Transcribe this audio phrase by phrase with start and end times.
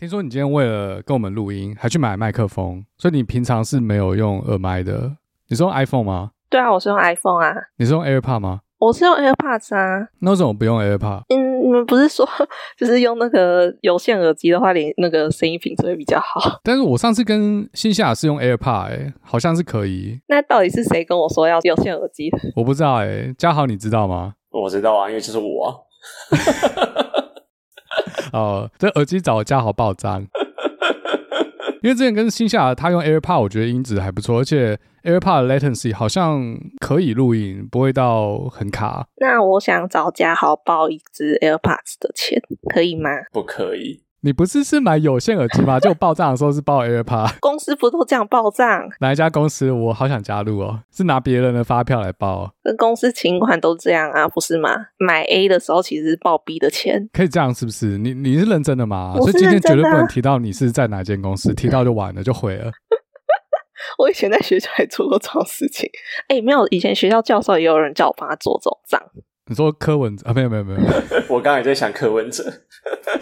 [0.00, 5.14] 听说你今天为了跟我们录音，还去买麦克风，所以你平常是没有用耳麦的。
[5.50, 6.30] 你是用 iPhone 吗？
[6.48, 7.54] 对啊，我是用 iPhone 啊。
[7.76, 8.60] 你是用 AirPod 吗？
[8.78, 10.08] 我是用 AirPods 啊。
[10.20, 11.24] 那为什么不用 AirPod？
[11.28, 12.26] 嗯，你们不是说
[12.78, 16.58] 就是用那个有线耳机的话，连那个声音品质会比较好？
[16.64, 20.18] 但是我上次跟新夏是用 AirPod，哎、欸，好像是可以。
[20.28, 22.38] 那到底是谁跟我说要有线耳机的？
[22.56, 24.32] 我不知道哎、欸，嘉豪你知道吗？
[24.48, 25.76] 我知道啊，因为就是我啊。
[28.32, 30.26] 哦，这耳机找嘉豪报账。
[31.82, 39.06] 因为之前跟新夏他用 AirPod，我觉得音质还不错，而且 AirPod 的 latency 好像可以录音，不会到很卡。
[39.16, 43.08] 那我想找嘉豪报一支 AirPods 的钱，可以吗？
[43.32, 44.02] 不可以。
[44.22, 45.78] 你不是是买有线耳机吗？
[45.80, 47.38] 就报账的时候是报 AirPod。
[47.40, 48.86] 公司不都这样报账？
[49.00, 49.70] 哪一家公司？
[49.72, 50.82] 我好想加入哦。
[50.90, 52.54] 是拿别人的发票来报？
[52.62, 54.70] 跟公司请款都这样啊，不是吗？
[54.98, 57.96] 买 A 的时候其实是报 B 的钱，可以这样是不是？
[57.96, 59.14] 你你是认真的吗？
[59.16, 59.60] 我是认真的啊。
[59.60, 62.70] 所以今天绝对不能提到你是在哪间公司，提到就完了，就毁了。
[63.98, 65.88] 我以前在学校还做过这种事情。
[66.28, 69.02] 哎、欸，没有，以前学校教授也有人叫我帮他做这种账。
[69.50, 70.32] 你说柯文哲 啊？
[70.32, 70.80] 没有没有没有，
[71.28, 72.44] 我刚才也在想柯文哲，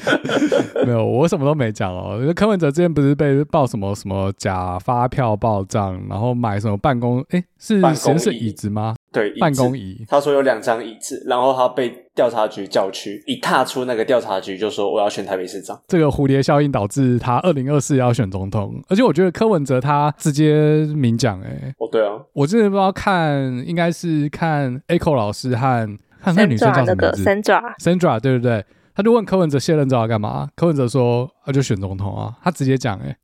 [0.85, 2.21] 没有，我什么都没讲哦。
[2.37, 8.95] 柯文哲之前不是被报什么什么假发票报账，然后买什么办公哎、欸、是实是椅子吗？
[9.13, 10.05] 对，办公椅。
[10.09, 15.81] 他说有两张椅子，然后他被调查局叫去，一踏出那个调查局就说我要选台北市长。
[15.89, 25.99] 这个蝴蝶效应导致他二零二四要选总统，而且我觉得柯文哲他直接明讲哎，哦对啊，我之前不知道看应该是看 Echo 老师和。
[26.21, 30.49] 看那女生叫什么名字？Sandra，Sandra，对不对，他就问柯文哲卸任之后要干嘛？
[30.57, 33.17] 柯文哲说：“啊，就选总统啊。”他直接讲：“哎，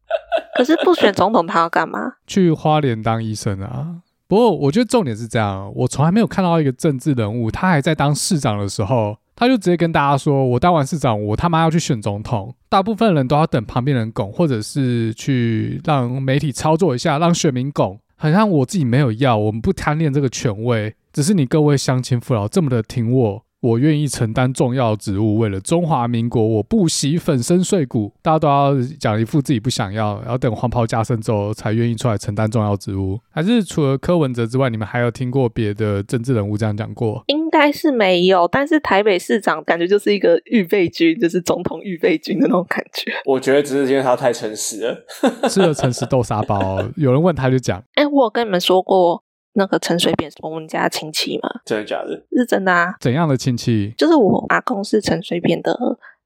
[0.56, 1.98] 可是不选总统，他要干嘛？
[2.28, 3.96] 去花莲当医生啊。”
[4.26, 17.98] 不过我觉得重点是这样，我从来没有看到一个政治人物，他还在当市长的时候，他就直接跟大家说：“我当完市长，我他妈要去选总统。”大部分人都要等旁边人拱，或者是去让媒体操作一下，让选民拱。
[18.16, 20.94] 好像我自己没有要，我们不贪恋这个权位。
[21.12, 28.12] 只是你各位乡亲父老这么的挺我，我愿意承担重要职务，为了中华民国，我不惜粉身碎骨。
[28.20, 33.18] 大家都要讲一副自己不想要，然后等黄袍加身之后才愿意出来承担重要职务。
[33.30, 37.24] 还是除了柯文哲之外，你们还有听过别的政治人物这样讲过？
[37.28, 43.14] 应该是没有，但是台北市长感觉就是一个预备军，就是总统预备军的那种感觉。
[43.24, 45.04] 我觉得只是因为他太诚实了，
[45.48, 46.84] 吃了诚实豆沙包。
[46.96, 49.23] 有人问他就讲，哎、欸，我有跟你们说过。
[49.54, 51.48] 那个陈水扁是我们家亲戚吗？
[51.64, 52.22] 真的假的？
[52.36, 52.94] 是真的啊。
[53.00, 53.94] 怎样的亲戚？
[53.96, 55.76] 就是我阿公是陈水扁的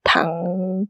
[0.03, 0.27] 堂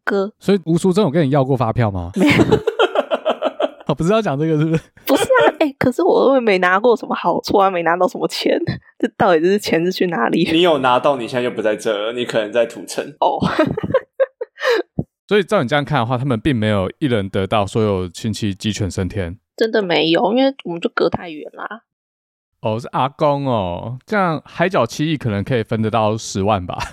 [0.04, 0.32] 哥。
[0.38, 2.10] 所以吴淑珍有跟你要过发票吗？
[2.16, 2.32] 没有。
[3.88, 4.82] 哦，不是要讲这个是不是？
[5.06, 8.58] 不是啊，哎、欸，可是我又没拿过什么好处啊，没拿到什么钱。
[8.98, 10.48] 这到底这是钱是去哪里？
[10.52, 13.40] 你有拿到，你现在就不在这儿，你可能在土城哦。
[15.26, 19.38] 所以照你这样看的话，他们并没有一人得到所有亲戚鸡犬升天。
[19.56, 21.82] 真的没有，因为我们就隔太远啦。
[22.60, 26.76] 哦，是阿公哦，这样海角七亿可能可以分得到十万吧？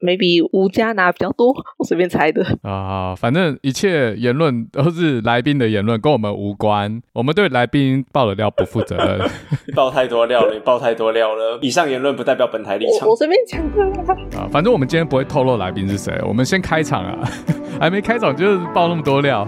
[0.00, 3.14] Maybe 吴家拿比较多，我随便猜的啊。
[3.14, 7.02] 反正一切言论都是来宾的言论，跟我们无关。
[7.12, 9.28] 我们对来宾爆的料不负责任。
[9.74, 11.58] 爆太多料了，你爆太多料了。
[11.60, 13.08] 以上言论不代表本台立场。
[13.08, 14.48] 我随便讲的啊。
[14.50, 16.18] 反正我们今天不会透露来宾是谁。
[16.24, 17.28] 我们先开场啊，
[17.78, 19.46] 还没开场就爆那么多料。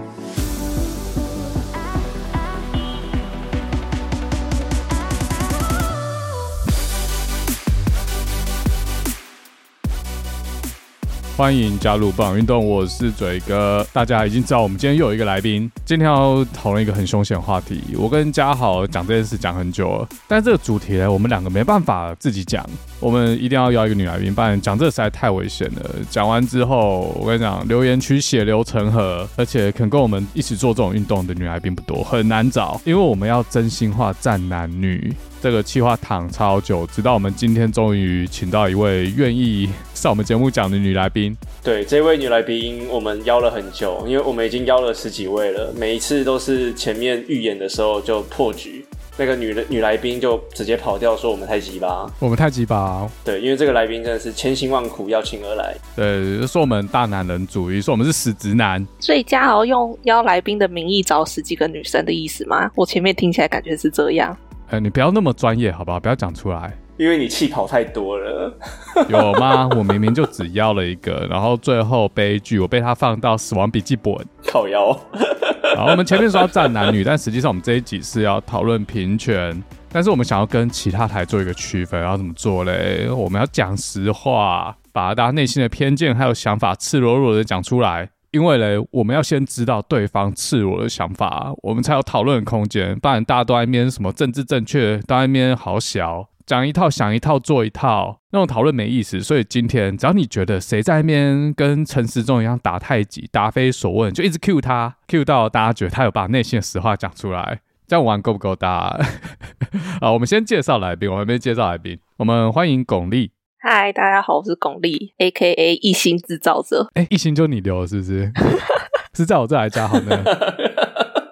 [11.41, 13.83] 欢迎加入不运动，我是嘴哥。
[13.91, 15.67] 大家已经知道，我们今天又有一个来宾。
[15.83, 17.81] 今天要讨论一个很凶险的话题。
[17.97, 22.63] 我跟嘉豪讲这件事讲很久了，但是这个主题呢，我们两个没办法自己讲，
[22.99, 25.89] 我们一定要邀一个女来宾，不然讲这个实在太危险了。
[26.11, 35.11] 讲完之后，我跟你讲，留言区血流成河，而且肯跟我们一起做这种运动的女来宾不多，很难找，因为我们要真心话战男女。
[35.41, 41.35] 这个企划躺超久，直到我们今天终于请到一位愿意上我们节目讲的女来宾。
[41.63, 48.85] 对，这位女来宾我们邀了很久，因为我们已经邀了十几位了，每一次都是前面预演的时候就破局，
[49.17, 53.09] 那个女的女来宾就直接跑掉，说我们太急吧，我们太急吧。
[53.25, 55.75] 对，因为这个来宾真的是千辛万苦邀请而来。
[55.95, 58.85] 对，说我们大男人主义，说我们是死直男。
[58.99, 62.69] 所以嘉豪用邀来宾的名义找十几个女生的意思吗？
[62.75, 64.37] 我前面听起来感觉是这样。
[64.71, 65.99] 哎，你不要那么专业，好不好？
[65.99, 68.57] 不要讲出来，因为你气跑太多了。
[69.09, 69.67] 有吗？
[69.75, 74.13] 我明明就只要了一个，然后最后悲剧，我被他放到死亡笔记本。
[74.47, 74.97] 靠腰。
[75.75, 79.61] 好，我们前面说要战男女，但实际上我们这一集是要讨论平权。
[79.91, 83.09] 但是我们想要跟其他台做一个区分，要怎么做嘞？
[83.09, 88.07] 我们要讲实话，把大家内心的偏见还有想法赤裸裸的讲出来。
[88.31, 92.97] 因为嘞，我们要先知道对方赤裸的想法，我们才有讨论的空间。
[92.97, 99.19] 不然大家都在那边什么政治正确，都在那边好小，讲一套想一套做一套，那种讨论没意思。
[99.19, 108.97] 所以今天只要你觉得谁在那边跟陈时中一样打太极、答非所问，就一直 cue 他，cue 到大家觉得他有把内心的实话讲出来，这样玩够不够大？
[109.99, 113.29] 好，我们先介绍来宾，我还没介绍来宾，我们欢迎巩俐。
[113.63, 115.75] 嗨，大家好，我是巩俐，A.K.A.
[115.75, 116.89] 一星制造者。
[116.95, 118.31] 哎、欸，一星就你留是不是？
[119.13, 120.23] 是在我这来加好呢。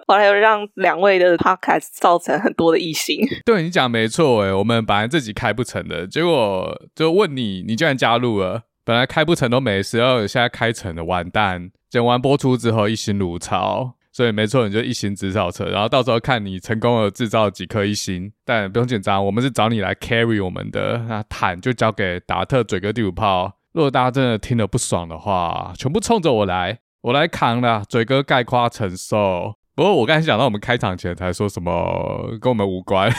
[0.06, 3.18] 后来又让两位的 podcast 造成很多的异星。
[3.44, 8.62] 对你讲没错，哎，我们本来自己开不成的，结果就问你，你居然加入了。
[8.84, 11.72] 本来开不成都没事，然后现在开成了，完蛋！
[11.90, 13.94] 剪完播出之后，一心如潮。
[14.20, 20.98] 所以没错，你就一星制造车，然后到时候看你成功的制造几颗一星，但不用紧张，我们是找你来 carry 我们的。
[21.08, 23.50] 那坦就交给达特嘴哥第五炮。
[23.72, 27.82] 如果大家真的听了不爽的话，全部冲着我来，我来扛了。
[27.88, 29.54] 嘴哥概括承受。
[29.74, 33.10] 不过我刚才想到，我们开场前才说什么跟我们无关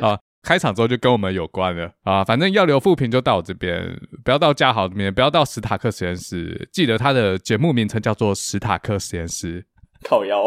[0.00, 0.18] 啊。
[0.48, 2.24] 开场之后就跟我们有关了啊！
[2.24, 6.66] 反正要留副评就到我这边，不要到嘉豪这边，不要到史塔克实验室。
[6.72, 9.66] 记得他的节目名称叫做史塔克实验室。
[10.02, 10.46] 靠腰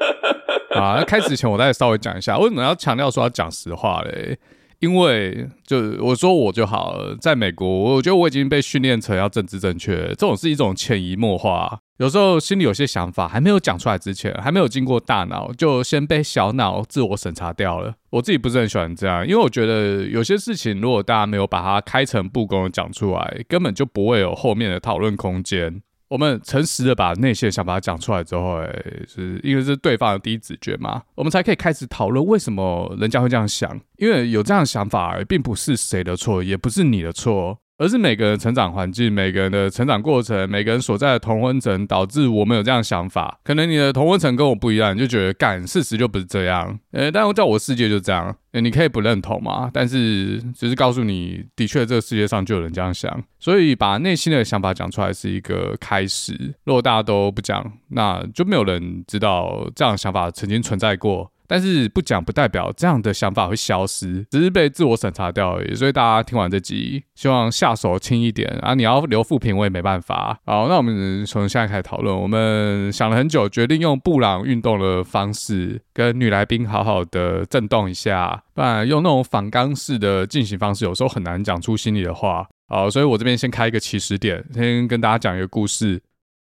[0.74, 0.96] 啊！
[0.96, 4.38] 那开始前我再稍微讲一下，为什么要强调说要讲实话嘞？
[4.78, 11.77] 因为就我说我就好了，在美国，我觉得我已经被训练成要政治正确，这种是一种潜移默化。
[11.98, 17.92] 有时候心里有些想法还没有讲出来之前，还没有经过大脑，就先被小脑自我审查掉了。
[18.10, 25.82] 我自己不是很喜欢这样，因为我觉得有些事情如果大家没有把它开诚布公的讲出来，根本就不会有后面的讨论空间。
[26.08, 28.72] 我们诚实的把内心的想法讲出来之后，哎，
[29.08, 33.78] 是因为是对方的第一直觉嘛，我们才可以开始讨论为什么人家会这样想。
[33.96, 37.58] 因为有这样想法，并不是谁的错，也不是你的错。
[37.78, 43.38] 而是每个人成长环境、每个人的成长过程、每个人所在的同温层，导致我们有这样的想法。
[43.44, 46.76] 可能你的同温层跟我不一样，你就觉得干，事实就不是这样。
[46.90, 48.36] 呃，但我在我世界就这样。
[48.50, 53.22] 呃，你可以不认同嘛，但是只是告诉你，的确这个世界上就有人这样想。
[53.38, 56.32] 所以把内心的想法讲出来是一个开始。
[56.64, 61.30] 如果大家都不讲，那就没有人知道这样的想法曾经存在过。
[61.48, 65.74] 但是不讲不代表这样的想法会消失，只是被自我审查掉而已。
[65.74, 68.74] 所以大家听完这集，希望下手轻一点啊！
[68.74, 70.38] 你要留副评，我也没办法。
[70.44, 72.14] 好，那我们从现在开始讨论。
[72.16, 78.44] 我们想了很久，决定用布朗运动的方式，跟女来宾好好的震动一下。
[78.54, 82.46] 不然用那种反刚式的进行方式，有时候很难讲出心里的话。
[82.68, 86.02] 好，所以我这边先开一个起始点，先跟大家讲一个故事。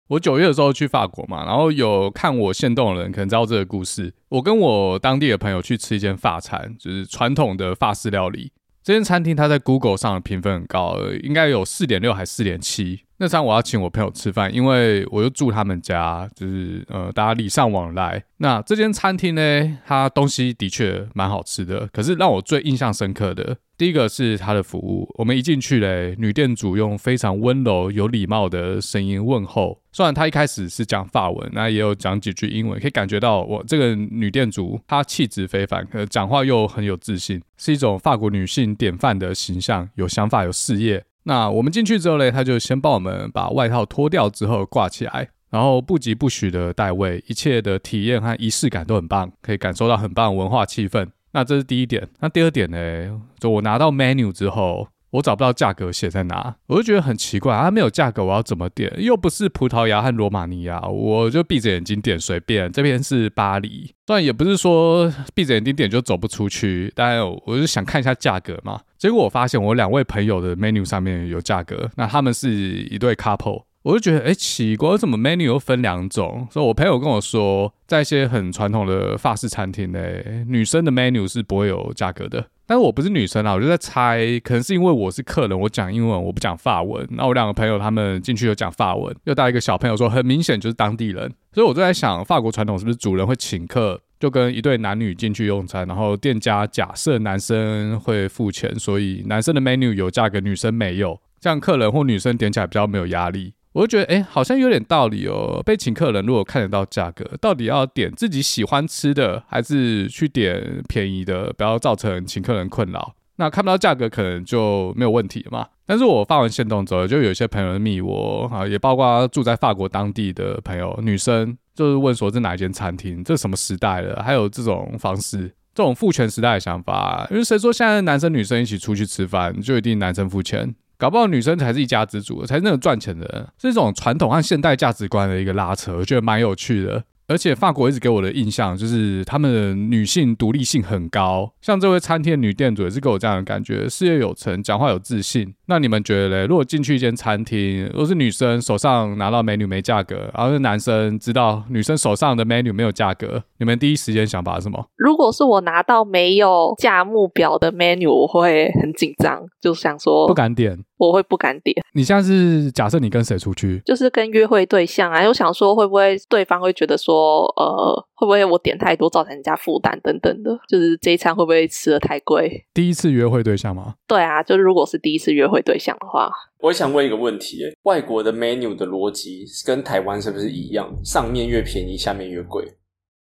[0.07, 4.13] 我九月的时候去法国嘛，然后有看我限动的人可能知道这个故事。
[4.30, 8.51] 我跟我当地的朋友去吃一间法餐，就是传统的法式料理。
[8.83, 13.01] 这间餐厅它在 Google 上的评分很高，应该有四点六还是四点七。
[13.18, 18.24] 那餐我要请我朋友吃饭，因为我就住他们家，就是呃大家礼尚往来。
[18.38, 23.57] 那这间餐厅呢，它东西的确蛮好吃的，可是让我最印象深刻的。
[23.77, 29.79] 第一个是他的服务，我们一进去嘞，女店主用非常温柔、有礼貌的声音问候。
[29.91, 41.03] 虽然她一开始是讲法文，那也有讲几句英文，可以感觉到我这个女店主她气质非凡，可讲话又很有自信，是一种法国女性典范的形象，有想法、有事业。
[41.25, 51.10] 那我们进去之后嘞，她就先帮我们把外套脱掉之后挂起来，然后不疾不徐的带位，一切的体验和仪式感都很棒，可以感受到很棒的文化气氛。
[51.38, 53.22] 那这是第一点，那第二点呢？
[53.38, 58.91] 就我拿到 menu 之后，我找不到价格写在哪，我就觉得很奇怪，它没有价格，我要怎么点？
[58.98, 62.72] 又不是葡萄牙和罗马尼亚，我就闭着眼睛点随便。
[62.72, 68.82] 这边是巴黎，虽然也不是说闭着眼睛点就走不出去，但我就想看一下价格嘛。
[68.98, 73.62] 结果我发现我两位朋友的 menu 上面有价格，那他们是一对 couple。
[73.88, 76.46] 我就觉得，哎、欸，奇怪，为什么 menu 又分两种？
[76.51, 80.00] 所以我朋友跟我说，在一些很传统的法式餐厅呢，
[80.46, 82.46] 女生的 menu 是不会有价格的。
[82.65, 87.08] 但是我不是女生啊，我就在猜，可能是因为我是客人，我讲英文，我不讲法文。
[87.12, 91.34] 那我两个朋友他们进去有讲法文，又带一个小朋友说，很明显就是当地人。
[91.53, 103.53] 所以我就在想，法国传统是不是主人会请客，就跟一对男女进去用餐，然后店家假设男生会付钱，所以男生的 menu 有价格，女生没有，这样客人或女生点起来比较没有压力。
[103.77, 105.62] 我就觉得，哎，好像有点道理哦。
[105.63, 113.13] 被请客人如果看得到价格，到底要点自己喜欢吃的，还是去点便宜的，不要造成请客人困扰？
[113.36, 115.67] 那看不到价格，可能就没有问题了嘛。
[115.86, 127.27] 但是我发完限动之后，就有些朋友密我啊，也包括住在法国当地的朋友，女生就是问说这哪一间餐厅，这什么时代了，还有这种方式，这种父权时代的想法。
[127.29, 130.74] 因为谁说现在男生女生一起出去吃饭就一定男生付钱？
[130.98, 133.48] 搞不好女生才是一家之主，才是那种赚钱的人。
[133.58, 137.04] 这种传统和现代价值观的一个拉扯，我觉得蛮有趣的。
[137.27, 145.54] 而且法国一直给我的印象就是他们的女性独立性很高，像这位餐厅女店主也是给我这样的感觉，事业有成，讲话有自信。
[145.67, 146.45] 那你们觉得嘞？
[146.45, 154.86] 如果进去一间餐厅，如果是女生手上拿到 menu 没价格，然后是男生知道女生手上的 menu 没有价格，你们第一时间想法是什么？
[154.95, 160.83] 如果是我拿到没有价目表的 menu，我会很紧张，就想说不敢点。
[161.00, 161.77] 我会不敢点。
[161.93, 163.79] 你现在是假设你跟谁出去？
[163.86, 172.65] 就是跟约会对象啊，又想说会不会对方会觉得说，呃，会不会我点太多造成人家负担等等的，就是这一餐会不会吃的太贵？
[172.74, 173.93] 第一次约会对象吗？
[174.07, 180.94] 对啊，就是如果是第一次约会对象的话，我想问一个问题：外国的 menu 的逻辑跟台湾是不是一样？
[181.04, 182.66] 上面越便宜，下面越贵？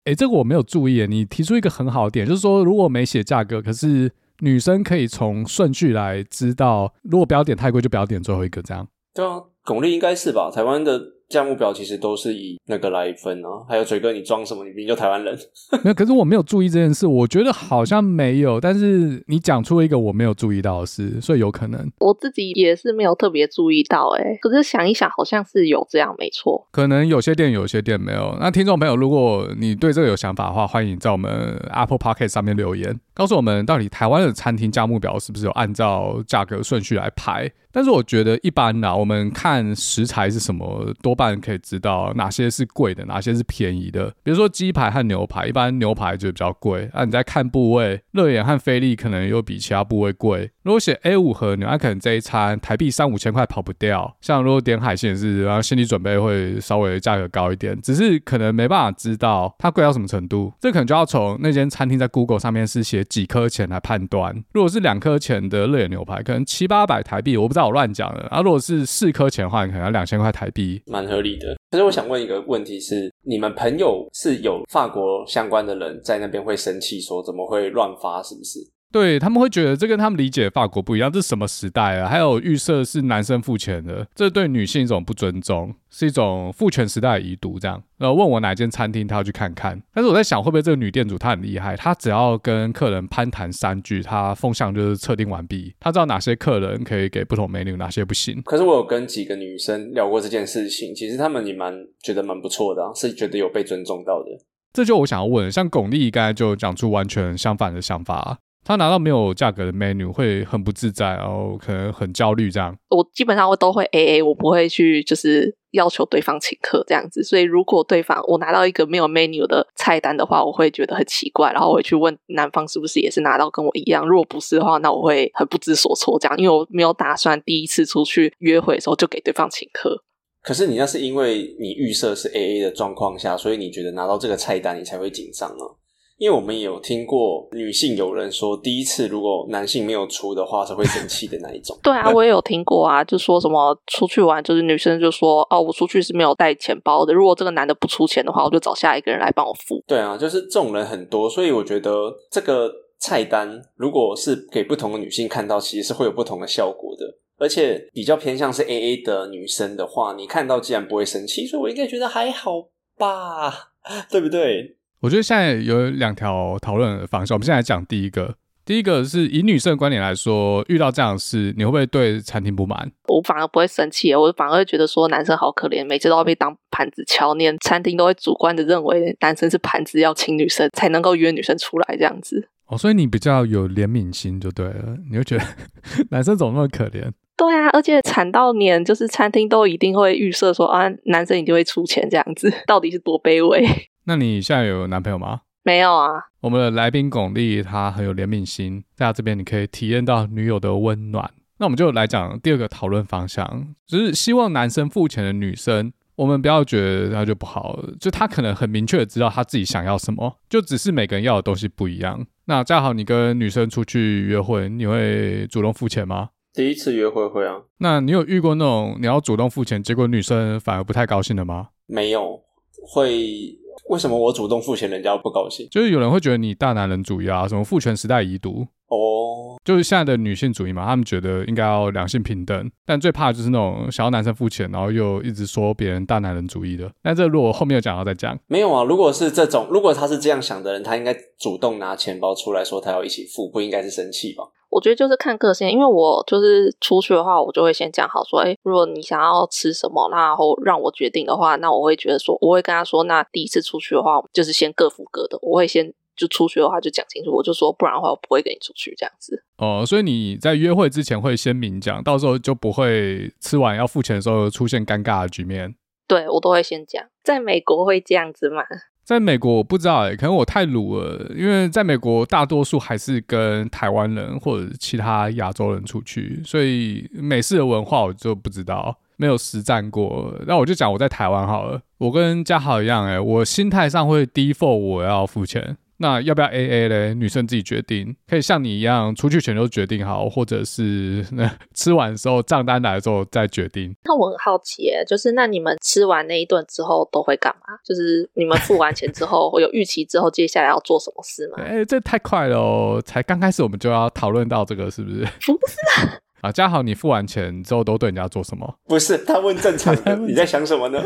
[0.04, 1.06] 诶，这个我没有注意。
[1.06, 4.12] 你提出一个很好的点，就是说如果没写价格，可是。
[4.40, 8.88] 女生可以从顺序来知道，如果不要点太贵，就不要点最后一个，这样。
[9.14, 10.50] 对啊，巩俐应该是吧？
[10.50, 11.00] 台湾的。
[11.32, 14.62] 价目表其实都是以那个来分啊，还有嘴哥，你装什么？
[14.64, 15.36] 你明明就台湾人。
[15.82, 18.60] 没有， 可是我没有注意这件事，我觉得好像没有。
[18.60, 21.90] 但是你讲出了一个我没有注意到的事，所以有可能。
[21.98, 26.68] 我自己也是没有特别注意到，哎，可是想一想，好像是有这样，没错。
[26.70, 28.36] 可能有些店有些店没有。
[28.38, 37.50] 那听众朋友，如果你对这个有想法的话，欢迎在我们 Apple Podcast 上面留言，告诉我们到底台湾的餐厅价目表是不是有按照价格顺序来排。
[37.72, 44.14] 但是我觉得一般啦，我们看食材是什么，多半可以知道哪些是贵的，哪些是便宜的。
[44.22, 46.90] 比如说鸡排和牛排，一般牛排就比较贵。
[46.92, 50.50] 那、你在看部位，肉眼和菲力可能又比其他部位贵。
[50.62, 54.16] 如果写 A 五和牛，那可能这一餐台币三五千块跑不掉。
[54.20, 60.52] 像如果点海鲜是，然后心理准备会稍微价格高一点，只是可能没办法知道它贵到什么程度。
[60.60, 64.44] 这可能就要从那间餐厅在 Google 上面是写几颗钱来判断。
[64.52, 67.62] 如果是两颗钱的热眼牛排，可能七八百台币，我不知道。
[67.62, 68.42] 我乱讲了啊！
[68.42, 71.56] 如果是四颗钱的话，可能要两千块台币，蛮合理的。
[71.70, 78.20] 可是我想问一个问题是：你们朋友是有法国相关的人在那边会生气，说怎么会乱发？
[78.20, 78.58] 是不是？
[78.92, 82.08] 对，他们会觉得这跟他们理解的法国不一样，这是什么时代啊？
[82.08, 87.58] 还有预设是男生付钱的，这对女性一种不尊重，是一种父权时代的遗毒。
[87.58, 89.82] 这样，然后问我哪间餐厅，他要去看看。
[89.94, 91.74] 但是我在想，会不会这个女店主她很厉害？
[91.74, 95.74] 她只要跟客人攀谈三句，她风向就是测定完毕。
[95.80, 98.42] 她知道哪些客人可以给不同 menu，哪些不行。
[98.42, 101.72] 可是我有跟几个女生聊过这件事情，其实她们也蛮
[102.02, 104.28] 觉得蛮不错的啊，是觉得有被尊重到的。
[104.74, 108.38] 这就我想要问，像巩俐刚才就讲出完全相反的想法。
[108.64, 112.76] 他拿到没有价格的 menu 会很不自在，然后可能很焦虑这样。
[112.90, 117.24] 我基本上我都会 AA，我不会去就是要求对方请客这样子。
[117.24, 124.06] 所以如果对方我拿到一个没有 menu 的菜单的话，我会觉得很奇怪，然后我会去问男方是不是也是拿到跟我一样。
[124.06, 130.04] 如果不是的话，那我会很不知所措这样，因为我没有打算第一次出去约会的时候就给对方请客。
[130.40, 135.81] 可是你那是因为你预设是 AA 的状况下，所以你觉得拿到这个菜单你才会紧张啊？
[136.22, 141.76] 因为我们也有听过女性有人说，第一次如果男性没有出的话，是会生气的那一种。
[141.82, 149.82] 对啊，我也有听过啊，就说什么出去玩，就是女生就说哦，我出去是没有带钱包的，如果这个男的不出钱的话，我就找下一个人来帮我付。
[149.84, 157.04] 对啊，就是这种人很多，所以我觉得这个菜单如果是给不同的女性看到，其实是会有不同的效果的。
[157.36, 163.72] 而且比较偏向是 AA 的女生的话，你看到既然不会生气，所以我应该觉得还好吧，
[164.08, 164.76] 对不对？
[165.02, 167.34] 我觉得现在有两条讨论的方向。
[167.34, 172.88] 我们现在来讲第一个，第一个是以女生的观点来说，遇到这样的事，你会不会对餐厅不满？
[173.08, 182.48] 我反而不会生气，我反而会觉得说男生好可怜，每次都要被当盘子敲，连餐厅都会主观的认为男生是盘子，要请女生才能够约女生出来这样子。
[182.66, 185.44] 哦，所以你比较有怜悯心就对了，你会觉得
[186.10, 187.10] 男生怎么那么可怜？
[187.36, 193.66] 对啊，而且惨到连就是餐厅都一定会预设说啊，男生一定会出钱这样子，到底是多卑微？
[194.04, 195.42] 那你现在有男朋友吗？
[195.64, 196.10] 没有啊。
[196.40, 201.30] 我们的来宾巩俐，她很有怜悯心，在她这边你可以体验到女友的温暖。
[201.58, 212.26] 那我们就来讲第二个讨论方向，就是希望男生付钱的女生，我们不要觉得她就不好，就她可能很明确的知道她自己想要什么，就只是每个人要的东西不一样。
[212.46, 216.30] 那正好你跟女生出去约会，你会主动付钱吗？
[216.52, 217.54] 第一次约会会啊。
[217.78, 221.68] 那你有遇过那种你要主动付钱，结果女生反而不太高兴的吗？
[221.86, 222.42] 没有，
[222.88, 223.56] 会。
[223.88, 225.68] 为什么我主动付钱，人家不高兴？
[225.70, 229.58] 就是有人会觉得你大男人主义啊，什么父权时代遗毒哦，oh.
[229.64, 236.90] 就是现在的女性主义嘛，他们觉得应该要两性平等，但最怕的就是那种想要男生付钱，然后又一直说别人大男人主义的。
[237.02, 238.84] 那这如果后面有讲到再讲，没有啊。
[238.84, 244.44] 如果是这种，如果他是这样想的人，他应该主动拿钱包出来说他要一起付，不应该是生气吧？
[244.72, 259.44] 我觉得就是看个性，因为我就是出去的话，我就会先讲好说，哎，如果你想要吃什么，然后让我决定的话，那我会觉得说，我会跟他说，那第一次出去的话，就是先各付各的，我会先就出去的话就讲清楚，我就说，不然的话我不会跟你出去这样子。
[259.58, 265.74] 哦，所以你在约会之前会先明讲，到时候就不会吃完要付钱的时候出现尴尬的局面。
[266.08, 268.62] 对，我都会先讲，在美国会这样子吗？
[269.04, 280.32] 在美国我不知道哎、可能我太鲁了，因为在美国大多数还是跟台湾人或者其他亚洲人出去，所以美式的文化我就不知道，没有实战过。
[280.46, 285.76] 那我就讲我在台湾好了，我跟嘉豪一样哎、我心态上会 default 我要付钱。
[286.02, 287.14] 那要不要 AA 嘞？
[287.14, 293.94] 女生自己决定，可以像你一样出去前就决定好，或者是那 吃完的时候账单来的时候再决定。
[294.04, 297.78] 那我很好奇耶，就是那你们吃完那一顿之后都会干嘛？
[297.84, 301.58] 就是你们付完钱之后会有预期之后接下来要做什么事吗？
[301.62, 303.00] 哎、欸，这太快了哦！
[303.06, 305.20] 才刚开始我们就要讨论到这个，是不是？
[305.20, 306.18] 不是啊。
[306.42, 308.74] 啊，嘉豪，你付完钱之后都对人家做什么？
[308.88, 311.00] 不是，他问正常的，你在想什么呢？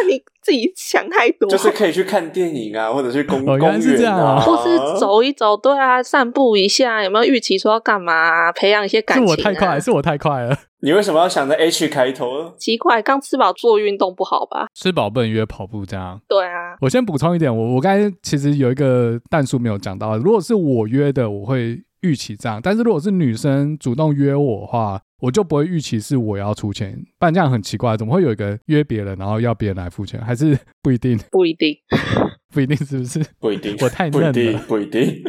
[0.00, 1.48] 对啊，你自己想太多。
[1.48, 7.02] 就是可以去看电影啊，或者去公、哦、公园啊，或是走一走，对啊，散步一下。
[7.02, 8.52] 有没有预期说要干嘛、啊？
[8.52, 9.26] 培养一些感情、啊？
[9.26, 10.56] 是我太快，是我太快了。
[10.80, 12.52] 你为什么要想着 H 开头？
[12.56, 14.68] 奇怪，刚吃饱做运动不好吧？
[14.74, 16.20] 吃饱不能约跑步这样。
[16.28, 16.76] 对啊。
[16.80, 25.00] 我先补充一点，我我刚才其实有一个但数没有讲到，如果是我约的，我会预期这样；但是如果是女生主动约我的话。
[25.20, 30.20] 我就不会预期是我要出钱，不然这样很奇怪，怎么会有一个约别人，然后要别人来付钱？
[30.22, 31.18] 还是不一定？
[31.32, 31.74] 不一定，
[32.54, 33.20] 不一定是不是？
[33.40, 34.60] 不一定，我太嫩了，不一定。
[34.68, 35.22] 不一定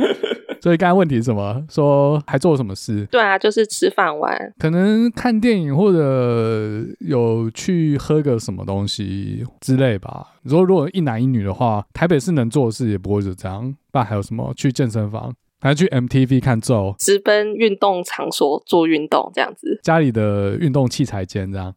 [0.61, 1.65] 所以刚才问题是什么？
[1.71, 3.03] 说还做了什么事？
[3.07, 10.35] 对啊，就是吃饭玩，可能看电影或者有去喝个什么东西之类吧。
[10.43, 13.75] 你说如果一男一女的话，台北是能做的事也不会是这样。
[13.91, 14.53] 不然还有什么？
[14.55, 15.33] 去健身房。
[15.59, 21.73] 还去 MTV 看咒，直奔运动场所做运动这样子，家里的运动器材间这样。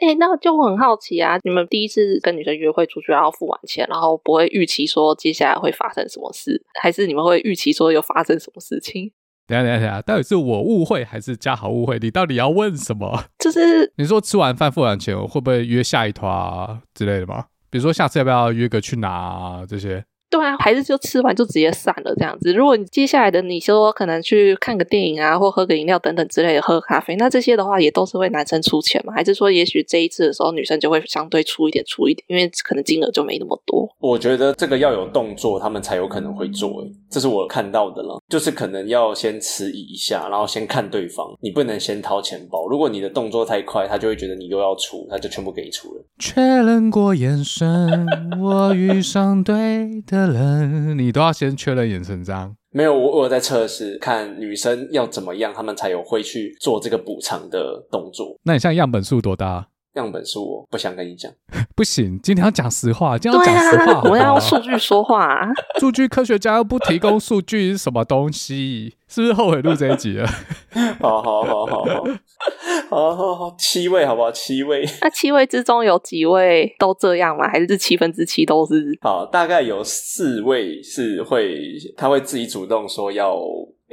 [0.00, 9.10] 哎、欸，那就很好奇啊，你们第一次跟女生约会出去，然后付完钱，然后不会预期说接下来会发生什么事，还是你们会预期说有发生什么事情？
[9.46, 11.98] 等下等下等下，到底是我误会还是嘉豪误会？
[11.98, 13.24] 你到底要问什么？
[13.38, 17.46] 就是你说吃完饭付完钱，会不会约下一团啊之类的吗？
[17.68, 20.04] 比如说下次要不要约个去哪啊这些？
[20.30, 22.52] 对啊，还是就吃完就直接散了这样子。
[22.52, 29.12] 如果你接下来的你说可能去看个电影啊，或喝个饮料等等之类的，喝咖啡，那这些的话也都是会男生出钱嘛？
[29.14, 33.88] 还是说也许这一次的时候女生就会相对出一点出一点，因为可能金额就没那么多。
[34.00, 36.80] 我觉得这个要有动作，他们才有可能会做。
[36.80, 42.66] 诶，这是我看到的了，就是可能要先迟疑一下，然后先看对方，你不能先掏钱包。
[42.68, 46.04] 如果你的动作太快，他就会觉得你又要出，他就全部给你出了。
[46.18, 48.04] 确认过眼神，
[48.40, 50.98] 我遇上对的人。
[50.98, 58.36] 你都要先确认眼神，章没有，我我有在测试看女生要怎么样，她们才有会去做这个补偿的动作。
[58.44, 59.68] 那你现在样本数多大？
[60.00, 61.30] 样本是我不想跟你讲。
[61.76, 65.40] 不行今天要讲实话今天要讲实话 我们要用数据说话。
[65.80, 68.94] 数据科学家又不提供数据是什么东西？
[69.08, 70.26] 是不是后悔录这一集了？
[71.00, 71.84] 好好好好
[72.90, 81.56] 好好好七位好不好七位那七位之中有几位都这样吗还是七分之七都是好大概有四位是会
[81.96, 83.36] 他会自己主动说要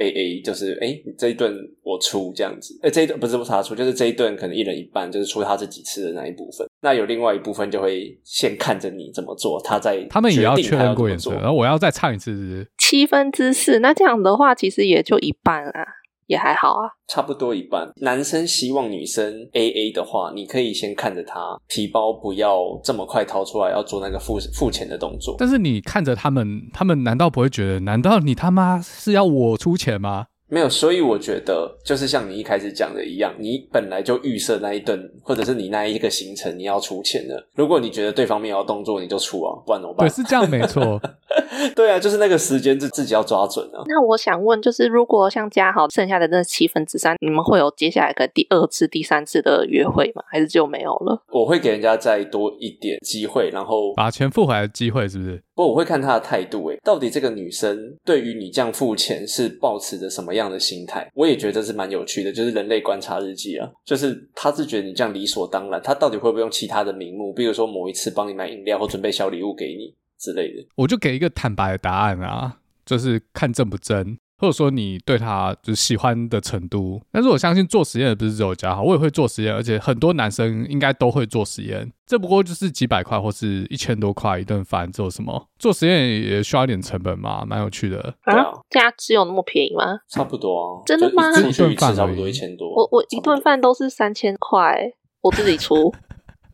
[0.02, 6.66] A A 就是哎、欸，这一顿我出这样子，哎、欸，这一顿不是不他出，就是这一顿可能一人一半，就是出他自己吃的那一部分。
[6.80, 13.78] 那有另外一部分就会先看着你怎么做，他在他们也要确认过眼神，然后我要再唱一次是不是，七分之四。
[13.78, 15.86] 那这样的话，其实也就一半啊。
[16.26, 17.90] 也还好啊，差不多一半。
[17.96, 25.36] 男生希望女生 AA 的话，你可以先看着他皮包，不要这么快掏出来，要做那个付付钱的动作。
[25.38, 30.26] 但是你看着他们，他们难道不会觉得，难道你他妈是要我出钱吗？
[30.52, 37.42] 没有，所以我觉得就是像你一开始讲的一样，你本来就预设那一顿，或者是你那一个行程你要出钱的。
[37.54, 40.06] 如果你觉得对方没有动作，你就出啊，不然怎么办？
[40.06, 41.00] 对，是这样，没错。
[41.74, 43.80] 对啊，就是那个时间自自己要抓准啊。
[43.86, 50.22] 那我想问，就是如果像嘉豪剩下的那七分之三，你们会有接下来个第二次、第三次的约会吗？
[50.30, 51.22] 还是就没有了？
[51.32, 55.42] 我会给人家再多一点机会，然后把钱付回来的机会，是不是？
[55.54, 56.68] 不，我会看他的态度。
[56.68, 61.10] 诶，到底这个女生对于你这样付钱是抱持着什么样的心态？
[61.14, 70.66] 我也觉得是蛮有趣的，就是人类观察日记啊，就是她是觉得你这样理所当然，她到底会不会用其他的名目，比如说某一次帮你买饮料或准备小礼物给你之类的？
[70.76, 74.16] 我就给一个坦白的答案啊，就是看正不正。
[74.42, 77.00] 或者说你对他就是喜欢的程度。
[77.12, 81.92] 但是我相信做实验的不是只有嘉豪，我也会做实验，而且很多男生应该都会做实验。
[82.04, 85.46] 这不过就是几百块或是一千多块一顿饭，做什么？
[85.60, 88.00] 做实验也需要一点成本嘛，蛮有趣的。
[88.22, 88.34] 啊，
[88.68, 90.00] 家吃有那么便宜吗？
[90.08, 91.30] 差不多啊，真的吗？
[91.38, 92.68] 一顿饭差不多一千多。
[92.74, 95.94] 我我一顿饭都是三千块，我自己出。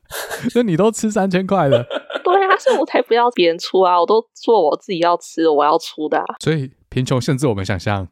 [0.49, 1.85] 所以你都吃三千块了？
[2.25, 6.25] 对啊，所以我才不要别人出啊，我都做我自己要吃，我要出的啊。
[6.41, 8.09] 所以贫穷限制我们想象。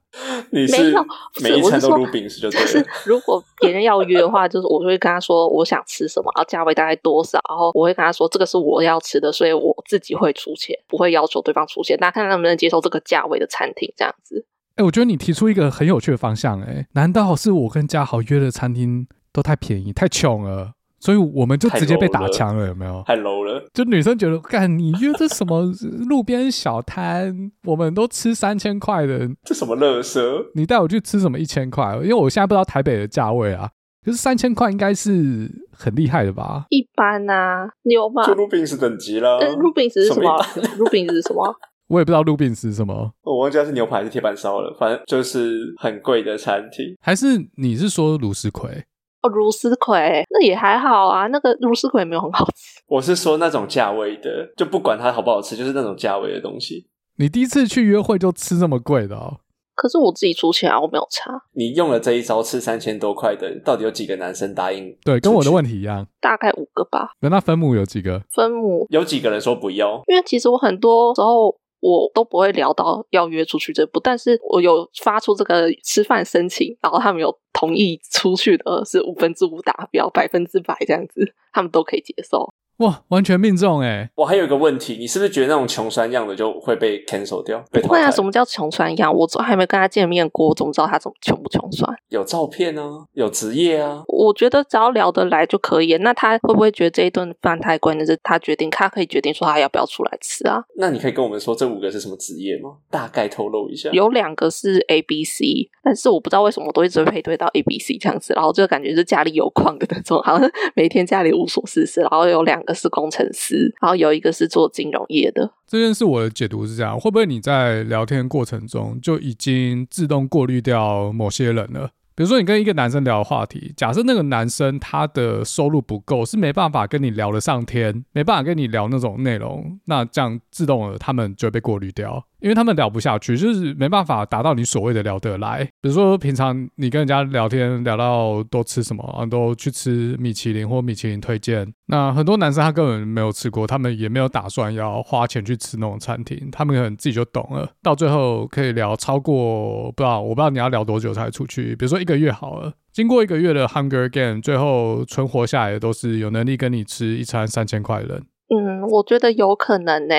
[0.50, 1.06] 你是没有，
[1.42, 2.66] 每一餐都卤饼是就对了。
[2.66, 11.96] 就是如果别人要约的话， 就是我就会跟他说我想吃什么，然后价位大概多少，然后我会跟他说这个是我要吃的，所以我自己会出钱，不会要求对方出钱。
[11.98, 14.46] 大家看能不能接受这个价位的餐厅这样子。
[14.76, 20.72] 哎、欸，我觉得你提出一个很有趣的方向、欸，哎，难道是我跟嘉豪约的餐厅都太便宜、太穷了？
[21.06, 23.00] 所以我们就直接被打枪了，有没有？
[23.06, 23.64] 太 low 了！
[23.72, 25.62] 就女生觉得，干你约这什么
[26.08, 30.46] 路边小摊，我们都吃三千块的，这什么乐色？
[30.54, 31.94] 你带我去吃什么一千块？
[32.02, 33.70] 因为我现在不知道台北的价位啊，
[34.04, 36.64] 可是三千块应该是很厉害的吧？
[36.70, 38.26] 一般啊，牛排？
[38.26, 39.38] 就路边是等级了。
[39.54, 40.36] 路边是什么？
[40.76, 41.54] 路边 是什么？
[41.86, 43.12] 我也不知道路边是什么。
[43.22, 46.96] 我忘记是牛排还是铁板烧了，反正就是很贵的餐厅。
[47.00, 47.26] 还是
[47.58, 48.82] 你是说卢石葵？
[49.22, 52.80] 茹丝葵那也还好啊，那个茹丝葵也没有很好吃。
[52.86, 56.86] 我是说那种价位的，就不管它好不好吃，就是那种价位的东西。
[57.16, 59.40] 你第一次去约会就吃这么贵的哦？
[59.74, 61.30] 可是我自己出钱啊，我没有差。
[61.52, 64.96] 你用了这一招吃三千多块的，到底有几个男生答应？
[65.04, 67.10] 对，跟我的问题一样，大概五个吧。
[67.20, 68.22] 那分母有几个？
[68.30, 70.02] 分母有几个人说不要？
[70.06, 71.56] 因为其实我很多时候。
[71.80, 82.52] 我都不会聊到要约出去这步，但是我有发出这个吃饭申请，然后他们有同意出去的是五分之五达标，百分之百这样子，他们都可以接受。
[82.78, 84.10] 哇，完全命中哎！
[84.14, 87.64] 我还有一个问题，你是不是觉得那种穷酸样的就会被 cancel 掉？
[87.70, 89.14] 被不会啊，什么叫穷酸样？
[89.14, 91.90] 我总还没跟他见面过，我怎么知道他怎么穷不穷酸？
[92.10, 94.02] 有照片啊，有职业啊。
[94.08, 95.96] 我觉得只要聊得来就可以。
[95.98, 97.94] 那他会不会觉得这一顿饭太贵？
[97.94, 100.62] 那是他决定，他可以决定说他要不要出来吃啊？
[100.76, 102.76] 那你可以跟我们说这五个是什么职业吗？
[102.90, 103.88] 大概透露一下。
[103.92, 112.02] 有两个是 A、B、C，但是我不知道为什么我都一直会配对到 A、B、C 这样子，然后就感觉是家里有矿的那种，好像每天家里无所事事。
[112.02, 113.74] 然后有两个是工程师。
[113.80, 115.50] 然后有一个是做金融业的。
[115.66, 121.88] 这件事我的解读是这样：会不会你在聊天过程中就已经自动过滤掉某些人了？
[122.14, 132.24] 比如说，你跟一个男生聊的话题，假设那个男生他的收入不够，是没办法跟你聊得上天，没办法跟你聊那种内容，那这样自动的他们就会被过滤掉。
[132.40, 135.64] 因为他们聊不下去，就是没办法达到你所谓的聊得来。
[135.80, 141.66] 比如说，平常你跟人家聊天聊到都吃什么，都去吃米其林或米其林推荐。
[141.86, 147.68] 那很多男生他根本没有吃过，他们也没有打算要花钱去吃那种餐厅，他们可能自己就懂了。
[147.82, 151.74] 到最后可以聊超过不知道，我不知道你要聊多久才出去。
[151.76, 158.24] 比如说一个月好了，经过一个月的 Hunger Game，最后存活下来的都是有能力跟你吃一餐三千块的人。
[158.48, 160.14] 嗯，我觉得有可能呢、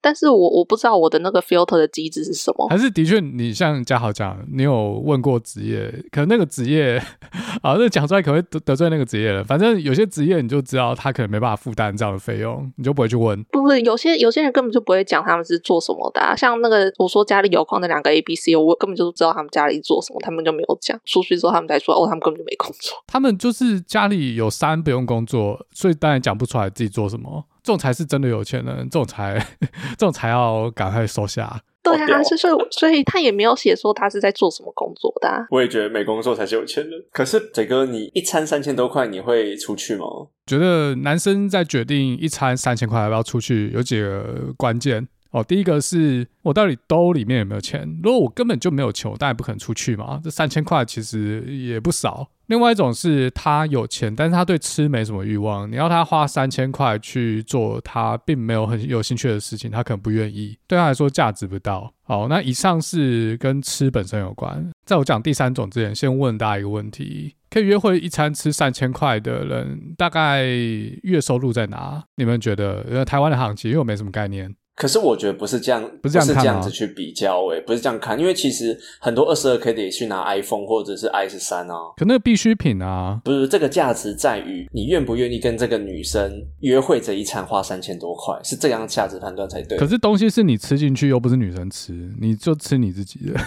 [0.00, 6.96] 但是我我不知道我的那个 filter 的机制是什么，还是的确你像嘉豪讲，你有问过职业，可能那个职业
[7.62, 9.44] 啊，那讲出来可能会得得罪那个职业了。
[9.44, 13.42] 反正有些职业你就知道他可能没办法负担这样的费用，你就不会去问。
[13.44, 20.98] 不是，有些有些人根本就不会讲他们是做什么的啊，像那个我说家里有矿的两个 A B C，我根本就不知道他们家里做什么，他们就没有讲。
[21.04, 22.96] 出去之后他们才说哦，他们根本就没工作。
[23.06, 27.44] 他们就是家里有山不用工作，所以当然讲不出来自己做什么。
[27.62, 29.38] 这种才是真的有钱人，这种才
[29.96, 31.60] 这种才要赶快收下。
[31.82, 35.46] 对啊，所以所以他也没有写说他是在做什么工作的啊。
[35.50, 37.02] 我也觉得没工作才是有钱人。
[37.10, 40.04] 可是嘴哥，你一餐三千多块，你会出去吗？
[40.46, 45.42] 觉得男生在决定一餐三千块要不要出去，有几个关键哦。
[45.42, 47.88] 第一个是我到底兜里面有没有钱？
[48.02, 50.20] 如果我根本就没有钱，我当然不可能出去嘛。
[50.22, 52.28] 这三千块其实也不少。
[52.50, 55.70] 另外一种是他有钱，但是他对吃没什么欲望。
[55.70, 61.94] 你要他花三千块去做他并没有很有兴趣的事情，他可能不愿意，对他来说价值不到。
[62.02, 64.68] 好，那以上是跟吃本身有关。
[64.84, 72.02] 在我讲第三种之前，先问大家一个问题：可以约会一餐吃三千块的人，大概月收入在哪？
[72.16, 72.84] 你们觉得？
[72.90, 74.52] 因为台湾的行情，因为我没什么概念。
[74.80, 89.76] 可是我觉得不是这样，不是这样，子去比较诶、欸，不是这样看，因为其实很多二十二 K 的也去拿 iPhone 或者是 i 十三啊，可那个必需品啊，不是这个价值在于你愿不愿意跟这个女生约会这一餐花三千多块，是这样价值判断才对。
[89.76, 93.38] 可是东西是你吃进去，又不是女生吃，你就吃你自己的。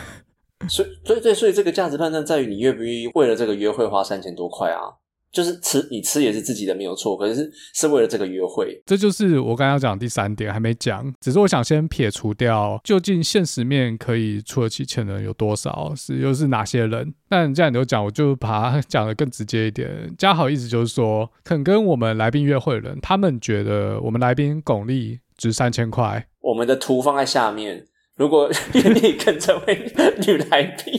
[0.69, 5.02] 所以，所以，对，所以这个价值判断在于你愿不愿意为了这个约会花三千多块啊。
[5.34, 8.80] 就是吃你吃也是自己的没有错，可是是为了这个约会。
[8.86, 17.13] 这就是我刚刚要讲第三点还没讲，只是我想先撇除掉究竟现实面可以出得起钱的人有多少，是又是哪些人。
[17.28, 20.13] 但既然你都讲，我就把它 讲得更直接一点。
[20.19, 26.28] 嘉豪意思就是说，肯跟我们来宾约会的人，他们觉得我们来宾巩俐值三千块。
[26.41, 27.84] 我们的图放在下面，
[28.15, 29.91] 如果 愿意跟这位
[30.28, 30.93] 女来宾，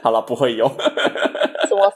[0.00, 0.74] 好了，不会有。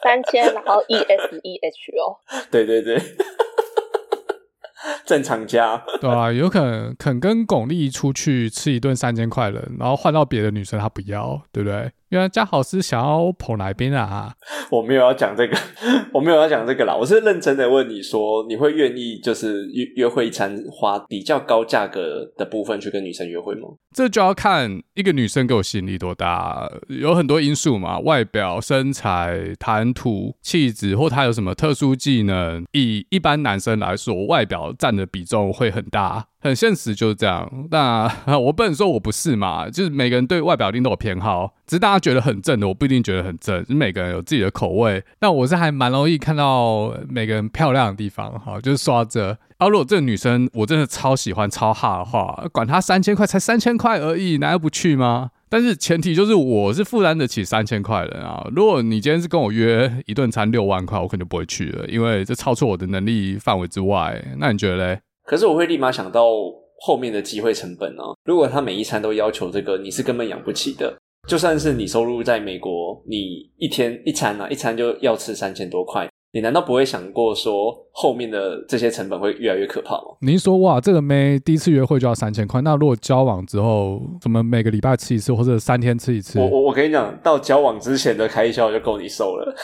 [0.02, 2.16] 三千，然后 E S E H 哦？
[2.50, 3.00] 对 对对，
[5.06, 5.82] 正常加。
[6.00, 11.90] 对啊，有可能肯跟巩俐出去吃一顿三千块的，然后换到别的女生她不要，对不对？
[12.12, 14.34] 原来嘉豪是想要捧来宾啊！
[14.70, 15.56] 我没有要讲这个，
[16.12, 16.94] 我没有要讲这个啦。
[16.94, 23.62] 我是认真的问你说，你会愿意就是约约会一餐花比较高价格的部分去跟女生约会吗？
[23.94, 32.62] 这就要看一个女生给我吸引力多大，有很多因素嘛，外表、身材、谈吐、气质，或她有什么特殊技能。
[32.72, 36.26] 以一般男生来说，外表占的比重会很大。
[36.42, 45.02] 很现实就是这样，那 我不能说我不是嘛，就是每个人对外表一定都有偏好，只是大家觉得很正的，我不一定觉得很正，就每个人有自己的口味。
[45.20, 49.38] 但我是还蛮容易看到每个人漂亮的地方，哈，就是刷着。
[49.58, 55.30] 啊，如果这个女生我真的超喜欢超哈的话，管她三千块，才三千块而已，难道不去吗？
[55.48, 58.44] 但是前提就是我是负担得起三千块的啊。
[58.56, 64.20] 如果你今天是跟我约一顿餐六万块，我可能就不会去了，因为这超出我的能力范围之外。
[64.38, 65.00] 那你觉得嘞？
[65.32, 66.28] 可是我会立马想到
[66.78, 68.12] 后面的机会成本啊！
[68.26, 70.94] 如果他每一餐都要求这个，你是根本养不起的。
[71.26, 80.02] 就算是你收入在美国，你一天一餐啊，一餐就要吃三千多块，你难道不会想过说后面的这些成本会越来越可怕吗？
[80.20, 86.38] 您说哇，这个妹第一次约会就要三千块，那如果交往之后，怎么每个礼拜吃一次，或者三天吃一次？
[86.38, 89.54] 我我我跟你讲，到交往之前的开销就够你受了。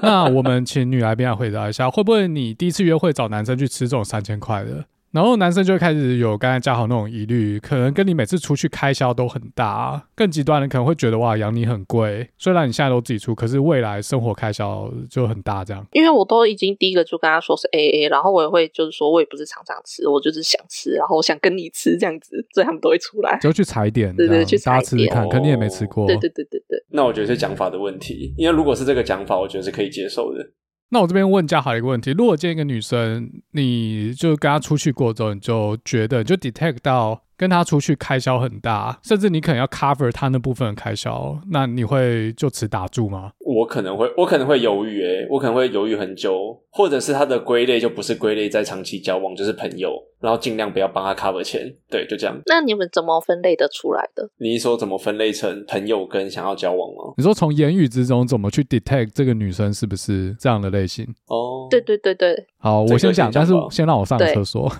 [0.00, 4.84] 那我们请女来宾来回答一下，会不会你第一次约会找男生去吃这种三千块的？
[5.12, 10.06] 然后男生就会开始有刚才嘉豪那种疑虑，可能跟你每次出去开销都很大。
[10.14, 15.86] 更极端的可能会觉得哇，养你很贵，虽然你现在都自己出，可是未来生活开销就很大这样。
[15.92, 26.06] 因为我都已经第一个就跟他说是 AA，然后我也会就是说我也不是常常吃，我就是想吃，然后我想跟你吃这样子，所以他们都会出来， 就去踩点，对对，去大家吃吃看，肯定也没吃过。
[26.06, 26.84] 对对对对对。
[26.90, 30.44] 那我觉得是讲法的问题，因为如果是这个讲法，我觉得是可以接受的。
[30.90, 37.25] 那我这边问嘉豪一个问题：如果见一个女生，你就跟她出去过之后，你就觉得就 detect 到。
[37.36, 43.32] 跟他出去开销很大，甚至你可能要 cover 他那部分的开销，那你会就此打住吗？
[43.44, 52.36] 我可能会，我可能会犹豫，诶，我可能会犹豫很久，或者是他的归类就不是归类在长期交往，就是朋友，然后尽量不要帮他 cover 钱，对，就这样。
[52.46, 54.28] 那你们怎么分类的出来的？
[54.38, 57.14] 你说怎么分类成朋友跟想要交往吗？
[57.16, 61.06] 你说从言语之中怎么去 detect 这个女生是不是这样的类型？
[61.26, 62.46] 哦，对对对对。
[62.58, 64.70] 好，我先讲，但是先让我上个厕所，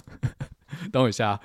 [0.91, 1.39] 等我一下。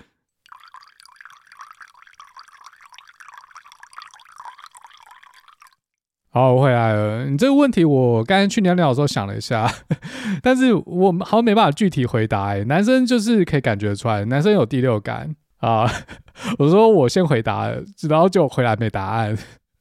[6.33, 7.25] 好，我回来了。
[7.25, 9.69] 你这个问题，我刚才去尿尿的时候想了一下，
[10.41, 12.45] 但是我好像没办法具体回答。
[12.45, 15.91] 哎，男生就是可以感觉出来，男生有第六感啊。
[16.57, 17.69] 我说我先回答，
[18.07, 19.37] 然后就回来没答案。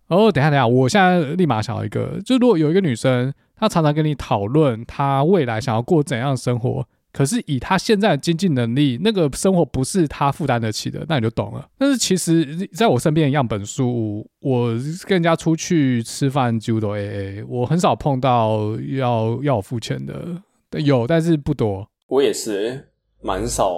[0.09, 6.85] 哦，等一下，等一下，我现在立马想到一个，就如果有一个女生，她常常跟你讨论她未来想要过怎样的生活。
[7.13, 11.69] 可是以他现在的经济能力，那个生活不是他负担得起的，那你就懂了。
[11.79, 14.69] 但是其实，在我身边的样本数，我
[15.07, 20.43] 跟人家出去吃饭几乎都 AA，我很少碰到要要我付钱的。
[20.85, 21.89] 有，但是不多。
[22.07, 22.89] 我也是，
[23.23, 23.75] 蛮少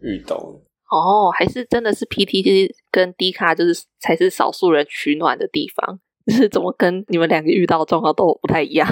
[0.00, 0.36] 遇到。
[0.36, 5.98] 哦，还是真的是 PTT 跟 D 卡就是才是少数人取暖的地方。
[6.26, 8.86] 就是怎么跟你们两个遇到的状况都不太一样。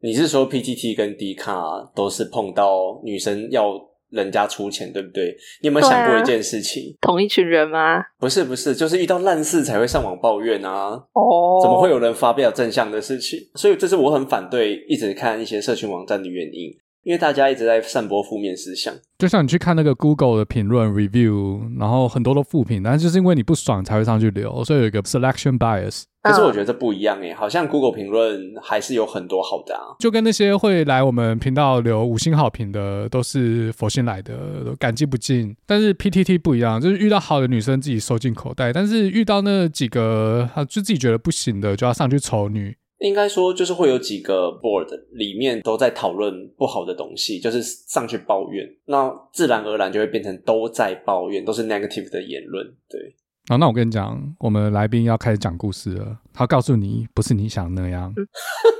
[0.00, 5.36] 你是说 PTT 跟 D 卡都是碰到女生要人家出钱，对不对？
[5.62, 6.96] 你有没有想过一件事情？
[7.00, 8.02] 啊、同一群人吗？
[8.18, 11.04] 不是，不是，就是遇到烂事才会上网抱怨啊！
[11.12, 13.38] 哦，怎么会有人发表正向的事情？
[13.54, 16.74] 所以这是我很反对一直看一些社群网站的原因。
[17.02, 26.04] 因为大家一直在散播负面思想，就像你去看那个 Google 的评论 review，然后很多都负评，但是就是因为你不爽才会上去留，所以有一个 selection bias。
[26.22, 34.34] 可是我觉得这不一样诶，好像 Google 评论还是有很多好的啊，就跟那些会来我们频道留五星好评的都是佛心来的，
[34.66, 35.56] 都感激不尽。
[35.64, 42.76] 但是 PTT 不一样，就是遇到好的女生自己收进口袋，但是遇到那几个就自己觉得不行的，就要上去丑女。
[43.00, 52.66] 应该说，就是会有几个 board 里面都在讨论不好的东西，就是上去抱怨，那自然而然就会变成都在抱怨，都是 negative 的言论。
[52.90, 53.14] 对，
[53.48, 56.18] 好，那我跟你讲，我们来宾要开始讲故事了。
[56.32, 58.12] 他告诉你，不是你想那样。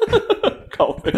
[0.70, 1.10] 靠北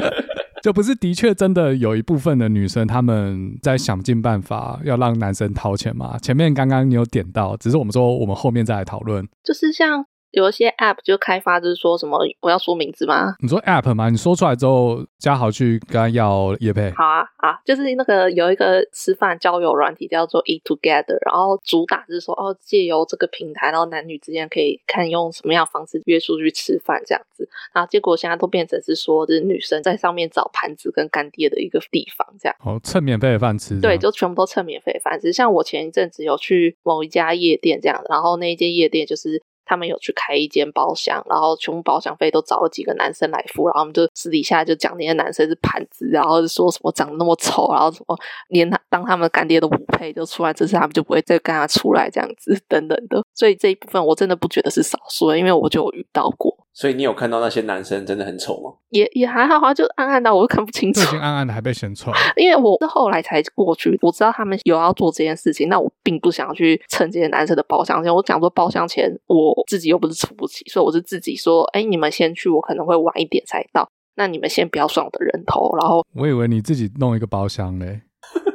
[0.62, 6.18] 就不是的确真的有一部分的女生他们在想尽办法要让男生掏钱嘛？
[6.18, 10.06] 前面刚刚你有点到，只是我们说我们后面再来讨论，就是像。
[10.32, 13.34] 有一些 App 就开发，就是说什么我要说名字吗？
[13.40, 14.10] 你说 App 吗？
[14.10, 16.90] 你说出来之后，嘉豪去跟他要叶配。
[16.90, 27.48] 好啊，啊，就是那个有一个吃饭交友软体叫做 Eat Together，然后主打就是说哦，借由这个平台，然后男女之间可以看用什么样的方式约出去吃饭这样子。
[27.72, 32.54] 然后结果现在都变成是说，就是女生在上面找盘子跟干爹的一个地方，这样。
[32.64, 33.80] 哦，蹭免费的饭吃。
[33.80, 35.32] 对，就全部都蹭免费的饭吃。
[35.32, 39.42] 像我前一阵子有去某一家夜店这样，然后那一间夜店就是。
[39.66, 48.16] 他们有去开一间包厢，然后全部包厢费都找了几个男生来付，然后我们就私底下就讲那些男生是盘子，然后就说什么长得那么丑，然后什么
[48.48, 53.22] 连他当他们干爹都不配，就出来这次他们就不会再跟他出来这样子等等的。
[53.34, 56.65] 所以这一部分我真的不觉得是少数，因为我就有遇到过。
[56.76, 58.70] 所以你有看到那些男生真的很丑吗？
[58.90, 61.00] 也也还好，好像就暗暗的，我都看不清楚。
[61.00, 62.12] 已经暗暗的，还被嫌丑。
[62.36, 68.14] 因为我是后来才过去，我知道他们有要做这件事情，那我并不想去蹭这些男生的包厢钱。
[68.14, 75.74] 我讲说包厢钱，我自己又不是出不起，所以我是自己说，哎，你们先去，我可能会晚一点才到，那你们先不要算我的人头。
[75.80, 78.02] 然后我以为你自己弄一个包厢嘞。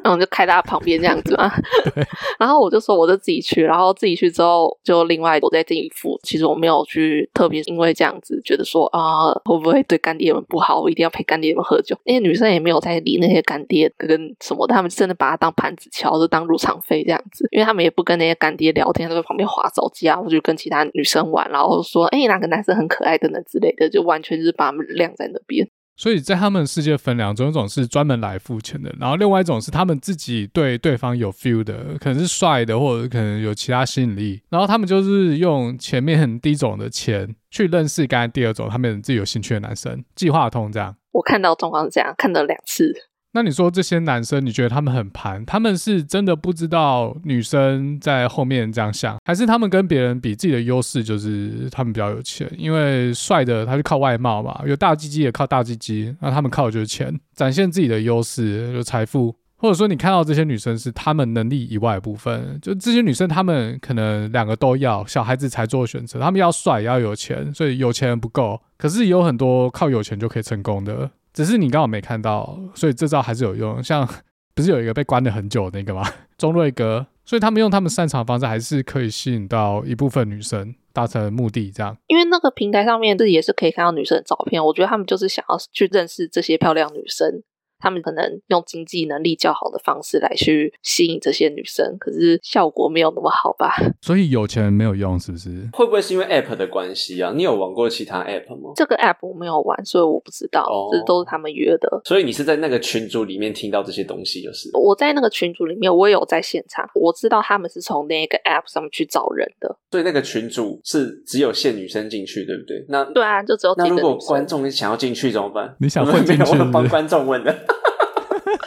[0.04, 1.52] 然后就开在他旁边这样子嘛
[2.40, 6.20] 然后我就说我就自己去，然后自己去之后就另外我再自己付。
[6.24, 11.98] 其实我没有去特别因为这样子觉得说啊、呃、会不会对干爹们不好，我一定要陪干爹们喝酒。
[12.06, 17.48] 那些女生也没有在理那些干爹跟什么，他们真的把他当盘子敲，就当入场费这样子。
[17.52, 25.68] 因为他们也不跟那些干爹聊天，都在旁边划手机啊，或者跟其他女生玩，然后说哎哪个男生很可爱等等之类的，就完全就是把他们晾在那边。
[26.02, 40.96] 所以在他们世界分两种，一种是专门来付钱的，然后另外一种是他们自己对对方有 feel 的，可能是帅的，或者可能有其他吸引力，然后他们就是用前面很低种的钱去认识刚才第二种他们自己有兴趣的男生，计划通这样。
[41.12, 42.92] 我看到状况是这样，看到两次。
[43.34, 45.46] 那你说这些男生，你觉得他们很盘？
[45.46, 52.52] 他们是真的不知道女生在后面这样想，还是他们跟别人比自己的优势就是他们比较有钱？
[52.58, 59.36] 因为帅的他就靠外貌嘛，有大鸡鸡也靠大鸡鸡，那他们靠的就是钱，展现自己的优势，就财富。
[59.56, 71.12] 或者说你看到这些女生是他们能力以外的部分，就这些女生她们可能两个都要，小孩子才做选择，他们要帅也要有钱，所以有钱人不够，可是有很多靠有钱就可以成功的。
[71.34, 73.82] 只是你刚好没看到，所以这招还是有用。
[73.84, 74.08] 像
[74.54, 76.04] 不是有一个被关了很久的那个吗？
[76.38, 81.72] 钟瑞哥，所以他们用他们擅长的方式，还是可以吸引到一部分女生，达成目的。
[81.72, 87.44] 这样，因为那个平台上面自己也是可以看到女生的照片，我觉得他们就是想要去认识这些漂亮女生。
[87.82, 93.74] 他们可能用经济能力较好的方式来去吸引这些女生，可是效果没有那么好吧？
[94.02, 95.50] 所以有钱没有用，是不是？
[95.74, 97.34] 会不会是因为 App 的关系啊？
[97.36, 98.72] 你有玩过其他 App 吗？
[98.76, 100.62] 这个 App 我没有玩，所以我不知道。
[100.64, 102.02] 哦，这都是他们约的。
[102.06, 104.70] 所以你是在那个群组里面听到这些东西，就是？
[104.74, 109.76] 我在那个群组里面，我也有在现场，我知道他们是从那个 App 上面去找人的。
[109.92, 112.86] 所以那个群组是只有限女生进去，对不对？
[112.90, 113.88] 那对啊，就只有几个。
[113.88, 115.76] 那如果观众想要进去怎么办？
[115.80, 116.64] 你想混进去是不是？
[116.64, 117.56] 我帮观众问的。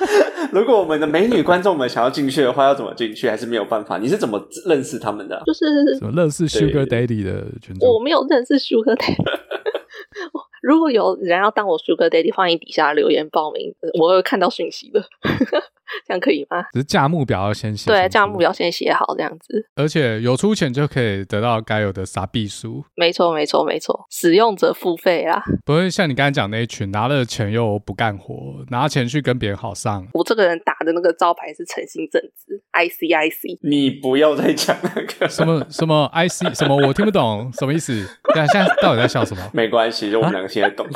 [0.52, 3.28] 如果我们的美女观众们想要进去的话，要怎么进去？
[3.28, 3.98] 还是没有办法？
[3.98, 5.42] 你是怎么认识他们的？
[5.46, 5.64] 就是
[5.98, 7.88] 怎么认识 Sugar Daddy 的群众？
[7.88, 9.16] 我没有认识 Sugar Daddy。
[10.62, 15.04] 如果有人要当我 Sugar Daddy，欢迎底下留言报名，我会看到讯息的。
[16.06, 16.62] 这样可以吗？
[16.72, 19.68] 只是价目表要先写，对，价目表先写好这样子。
[19.74, 22.84] 而且有出钱就可以得到该有的傻币数。
[22.94, 24.06] 没错，没错，没错。
[24.10, 30.06] 使用者付费啦，不会像你刚才讲那一群拿了钱又不干活，拿钱去跟别人好上。
[30.12, 33.58] 我这个人打的那个招牌是诚信正直，I C I C。
[33.62, 38.06] 你不要再讲那个什么什么 I C 什么，我听不懂什么意思。
[38.32, 39.42] 对啊，现在到底在笑什么？
[39.52, 40.86] 没关系，就我们两个现在懂。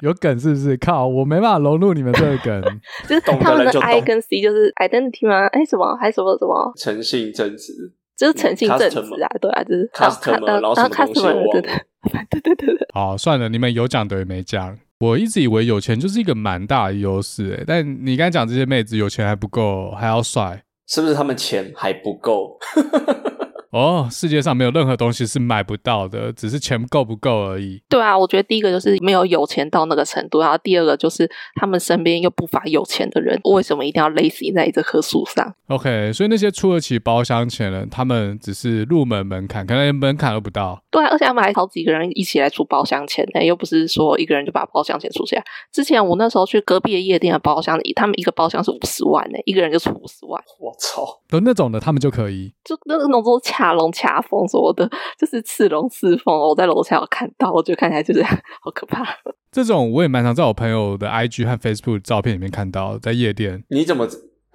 [0.00, 0.76] 有梗是不是？
[0.76, 2.62] 靠，我没办法融入你们这个梗。
[3.08, 5.46] 就是他们的 I 跟 C 就是 identity 吗？
[5.46, 5.96] 哎，什么？
[5.96, 6.72] 还什么什么？
[6.76, 7.72] 诚信正直，
[8.16, 9.28] 就是诚信正直啊！
[9.40, 11.22] 对啊，就是 customer，然后什么东西？
[11.52, 11.62] 对
[12.30, 12.88] 对对对对。
[12.94, 14.78] 好，算了，你们有讲等于没讲。
[15.00, 21.14] 我一直以为有钱就是一个蛮大的优势，哎，但你刚才讲这些妹子有钱还不够，还要帅，是不是？
[21.14, 22.58] 他们钱还不够。
[23.70, 27.82] 哦，世界上没有任何东西是买不到的，只是钱够不够而已。
[27.88, 40.82] 对啊，我觉得第一个就是没有有钱到那个程度，然后第二个就是他们身边又不乏有钱的人，为什么一定要勒死在这棵树上？OK，所以那些出得起包厢钱的人，他们只是入门门槛，可能连门槛都不到。
[40.90, 45.44] 对啊，而且他们还好几个人一起来出包厢钱呢，又不是说一个人就把包厢钱出下来。
[45.72, 50.42] 之前我那时候去隔壁的夜店的包厢，他们一个包厢是五十万呢，一个人就出五十万。
[50.60, 54.88] 我操，都那种的他们就可以，就那种都是卡龙卡风什么的，
[55.18, 56.32] 就是刺龙刺凤。
[56.36, 58.22] 我在楼下有看到，我觉得看起来就是
[58.62, 59.04] 好可怕。
[59.50, 63.64] 这种我也蛮常在我朋友的 IG 和 Facebook 照片里面看到，在夜店。
[63.70, 64.06] 你怎么？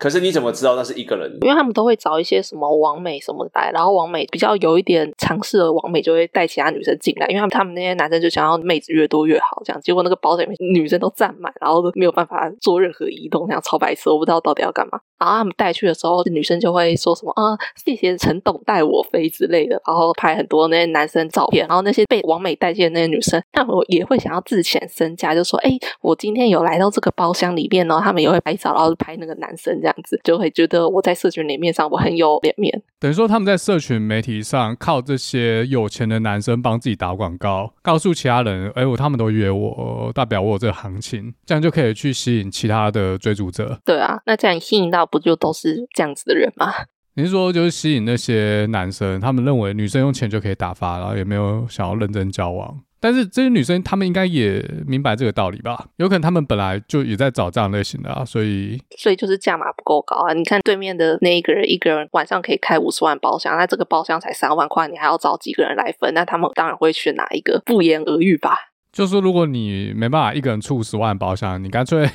[0.01, 1.31] 可是你怎么知道那是一个人？
[1.43, 14.99] 因为他们都会找一些什么王美什么的来，然后王美比较有一点尝试的王美就会带其他女生进来，因为他们他们那些男生就想要妹子越多越好，这样结果那个包里面女生都站满，然后都没有办法做任何移动，这样超白痴，我不知道到底要干嘛。
[15.19, 32.81] 然后他们带去的时候，女生就会说什么啊，谢谢陈董带我飞之类的，然后拍很多那些男生照片，然后那些被王美带进的那些女生，他们也会想要自显身价，就说哎，我今天有来到这个包厢里面呢，他们也会拍照，然后拍那个男生这样子，就会觉得我在社群里面上我很有脸面。
[32.99, 43.79] 等于说他们在社群媒体上靠这些有钱的男生帮自己打广告，告诉其他人，哎，我他们都约我，代表我有这个行情，这样就可以去吸引其他的追逐者。
[43.85, 45.01] 对啊，那这样吸引到。
[45.11, 46.71] 不就都是这样子的人吗？
[47.15, 52.79] 你是说就是吸引那些男生，他们认为女生用钱就可以打发，然后也没有想要认真交往。
[53.01, 55.87] 但是这些女生，她们应该也明白这个道理吧？
[55.97, 60.33] 有可能她们本来就也在找这样类型的啊，所以所以就是价码不够高啊。
[60.33, 66.13] 你看对面的那一个人，一个人晚上可以开五十万包厢，那这个包厢才三万块，你还要找几个人来分？
[66.13, 67.61] 那他们当然会选哪一个？
[67.65, 68.55] 不言而喻吧。
[68.91, 72.07] 就是说如果你没办法一个人出五十万包厢，你干脆。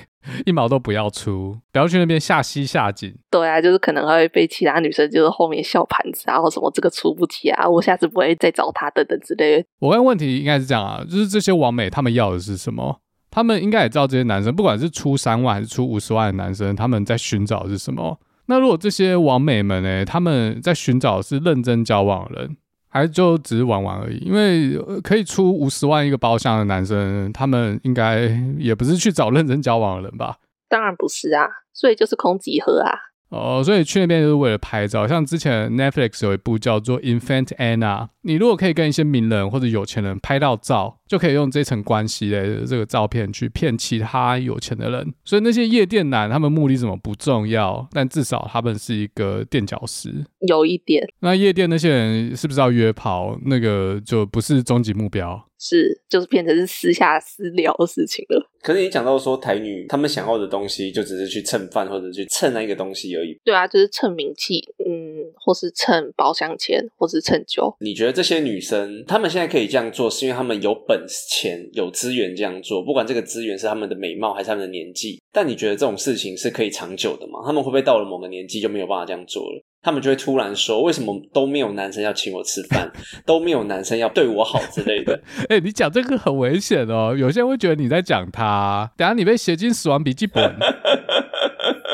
[0.45, 3.15] 一毛都不要出，不要去那边下西下井。
[3.31, 9.67] 对啊，就是可能会被其他女生就是后面笑盘子然后什么这个出不起啊，我下次不会再找他等等之类的。
[9.79, 13.01] 我问问题应该是这样啊，就是这些网美他们要的是什么？
[13.31, 18.19] 他们应该也知道这些男生，不管是出三万还是出五十万的男生，他们在寻找的是什么？
[18.47, 22.57] 那如果这些网美们呢，他们在寻找的是认真交往的人？
[22.97, 28.29] 还就只是玩玩而已，因为可以出五十万一个包厢的男生，他们应该
[28.59, 30.39] 也不是去找认真交往的人吧？
[30.69, 32.91] 当然不是啊，所以就是空集合啊。
[33.29, 35.07] 哦，所以去那边就是为了拍照。
[35.07, 37.79] 像之前 Netflix 有一部叫做《Infant Anna》，
[38.23, 45.15] 你如果可以跟一些名人或者有钱人拍到照，就可以用这层关系的这个照片去骗其他有钱的人。
[45.25, 50.25] 所以那些夜店男，他们目的怎么不重要，但至少他们是一个垫脚石。
[50.49, 51.07] 有一点。
[51.21, 53.39] 那夜店那些人是不是要约炮？
[53.45, 55.47] 那个就不是终极目标。
[55.59, 58.51] 是，就是变成是私下私聊的事情了。
[58.61, 63.39] 可是你讲到说台女他们想要的东西，就只是去蹭饭或者去蹭那个东西而已。
[63.43, 67.75] 对啊，就是蹭名气，嗯，或是蹭包厢钱，或是蹭酒。
[67.81, 72.83] 你觉得这些女生她们现在可以这样做，是因为她们有本钱、有资源这样做？
[72.83, 77.41] 不管这个资源是他们的美貌还是他们的年纪，但你觉得这种事情是可以长久的吗？
[77.45, 79.63] 他们会不会到了某个年纪就没有办法这样做了？
[79.83, 82.91] 他们就会突然说：“为什么都没有男生要请我吃饭，
[83.25, 85.15] 都没有男生要对我好之类的？”
[85.49, 90.43] 哎、欸，你讲这个很危险哦，有些人会觉得你在讲他，等下你被写进死亡笔记本。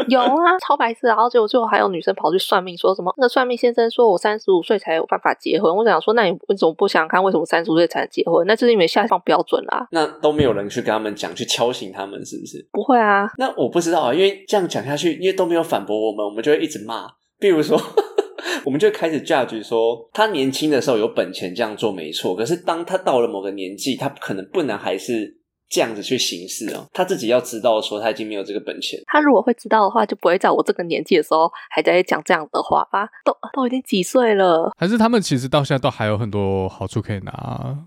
[0.09, 5.75] 有啊，超白痴，然后结果最后还有女生跑去算命，说什么那个算命先生说我三十五岁才有办法结婚。
[5.75, 8.47] 我想说，那你为什么不想看为什么三十五岁才能结婚？
[8.47, 9.87] 那就是因为下放标准啦。
[9.91, 12.67] 那都没有人去跟他们讲，去敲醒他们，是不是？
[12.73, 13.31] 不会啊。
[13.39, 17.07] 那我不知道啊，因为这样讲下去，因为都没有反驳我们，我们就会一直骂。
[17.39, 17.77] 比如说，
[18.65, 25.37] 我们就开始 judge 说，他年轻的时候有本钱这样做没错，可是当他到了某个年纪，他可能不能还是
[25.73, 26.87] 这样子去行事哦。
[26.93, 29.01] 他自己要知道说他已经没有这个本钱。
[29.07, 33.09] 他如果会知道的话，就不会在我这个年纪的时候还在讲这样的话吧？
[33.25, 34.70] 都都已经几岁了？
[34.77, 37.79] 还是他们其实到现在都还有很多好处可以拿，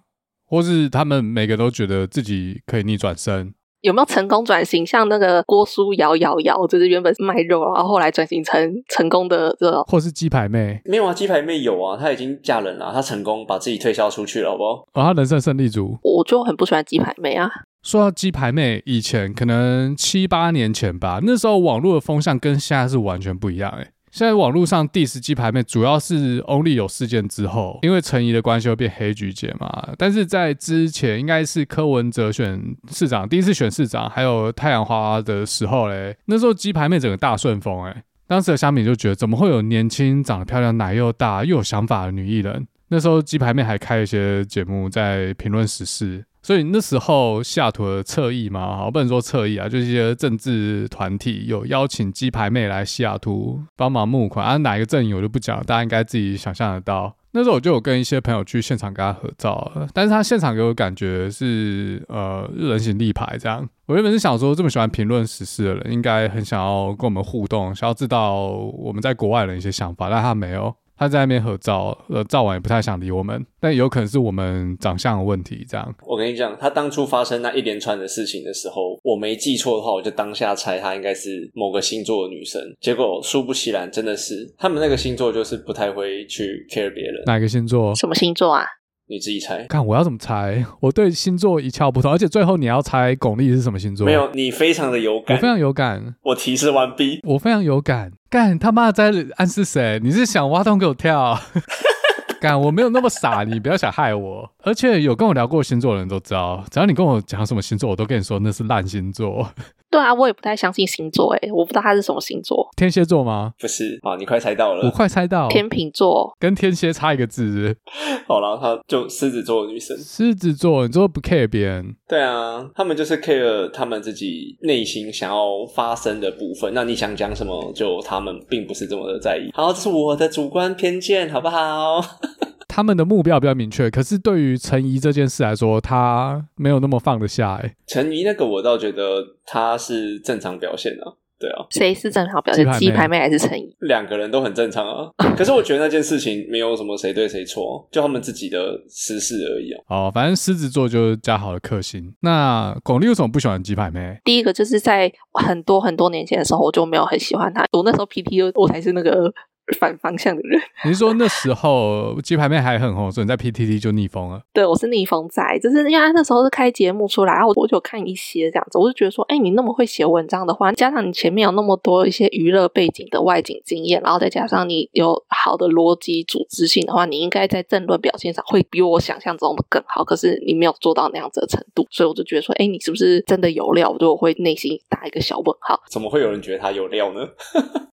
[0.47, 3.53] 或是他们每个都觉得自己可以逆转身？
[3.81, 4.83] 有没有成功转型？
[4.83, 10.81] 像那个郭书瑶瑶瑶，就是原本是卖肉，然后后来转型成成功的这种，或是鸡排妹？
[10.85, 14.71] 没有啊，鸡排妹有啊，她已经嫁人了，她成功把自己推销出去了，好不好？
[14.93, 15.99] 哦，她人生胜利组。
[16.01, 17.47] 我就很不喜欢鸡排妹啊。
[17.85, 29.89] 说到鸡排妹，以前可能七八年前吧，那时候网络的风向跟现在是完全不一样，诶现在网络上 diss 鸡排妹，主要是 Only 有事件之后，因为陈怡的关系会变黑菊姐嘛。
[29.99, 32.59] 但是在之前，应该是柯文哲选
[32.89, 38.03] 市长，第一次选市长，还有太阳花的时候嘞，那时候鸡排妹整个大顺风哎。
[38.25, 42.65] 当时的乡民就觉得，怎么会有年轻、长得漂亮、奶又大又有想法的女艺人？
[42.87, 46.25] 那时候鸡排妹还开一些节目在评论时事。
[46.45, 57.15] 所以那时候西雅图的侧翼嘛，好，不能说侧翼啊，就是一些政治团体有邀请鸡排妹来西雅图帮忙募款啊，哪一个阵营我就不讲，大家应该自己想象得到。
[57.31, 63.67] 那时候我就有跟一些朋友去现场跟他合照，但是他现场给我感觉是呃人形立牌这样。
[63.87, 70.75] 我原本是想说，这么喜欢评论时事的人，应该很想要跟我们互动，想要知道我们在国外的一些想法，但他没有。
[70.97, 75.65] 他在那边合照，呃，照完也不太想理我们，但有可能是我们长相的问题。
[75.67, 82.61] 这样，我跟你讲，他当初发生那一连串的事情的时候，我没记错的话，我就当下猜他应该是某个星座的女生。
[82.79, 87.23] 结果殊不其然，真的是他们那个星座就是不太会去 care 别人。
[87.25, 87.93] 哪个星座？
[87.95, 88.65] 什么星座啊？
[89.07, 89.63] 你自己猜。
[89.67, 90.65] 看我要怎么猜？
[90.79, 94.05] 我对星座一窍不通，而且最后你要猜巩俐是什么星座？
[94.05, 95.37] 没有，你非常的有感。
[95.37, 96.15] 我非常有感。
[96.23, 97.19] 我提示完毕。
[97.23, 98.11] 我非常有感。
[98.29, 99.99] 干他妈在暗示谁？
[100.03, 101.39] 你是想挖洞给我跳？
[102.41, 104.51] 干我没有那么傻，你不要想害我。
[104.61, 109.49] 而且有跟我聊过星座的人都知道，只要你跟我讲什么星座，我都跟你说那是烂星座。
[109.95, 112.67] 对啊，我也不太相信星座，哎，我不知道他是什么星座。
[112.75, 113.53] 天蝎座吗？
[113.57, 114.83] 不是好，你快猜到了。
[114.85, 115.47] 我快猜到。
[115.47, 117.73] 天秤座跟天蝎差一个字。
[118.27, 119.97] 好了，他就狮子座的女生。
[119.97, 121.95] 狮子座，你说不 care 别人？
[122.09, 126.73] 对啊，他们就是 care 他们自己内心想要发生的部分。
[126.73, 129.49] 那你想讲什么，就他们并不是这么的在意。
[129.53, 132.01] 好，这是我的主观偏见，好不好？
[132.67, 137.55] 他们的目标比较明确，可是对于陈怡这件事来说，他没有那么放得下。
[137.55, 141.13] 哎，陈怡那个，我倒觉得他是正常表现啊。
[141.37, 142.65] 对啊，谁是正常表现？
[142.79, 143.75] 鸡排妹还是陈怡？
[143.81, 145.11] 两个人都很正常啊。
[145.35, 149.83] 可是我觉得那件事情没有什么谁对谁错，就他们自己的私事而已啊。
[149.89, 152.15] 哦，反正狮子座就是加好的克星。
[152.21, 154.17] 那巩俐为什么不喜欢鸡排妹？
[154.23, 157.65] 第一个就是在很多很多年前的时候，我就没有很喜欢她。
[157.73, 159.33] 我那时候 PT 我才是那个。
[159.79, 164.41] 反方向的人， 你是说那时候鸡排妹还很红，所以你在 PTT 就逆风了？
[164.53, 180.03] 对，我是逆风仔，就是因为他那时候是开节目出来，然后我就看一些这样子，我就觉得说，哎、欸，你那么会写文章的话，加上你前面有那么多一些娱乐背景的外景经验，然后再加上你有好的逻辑组织性的话，你应该在政论表现上会比我想象中的更好。
[180.03, 183.89] 可是你没有做到那样子的程度，所以我就觉得说，哎、欸，你是不是真的有料？
[183.89, 185.79] 我就会内心打一个小问号。
[185.89, 187.21] 怎么会有人觉得他有料呢？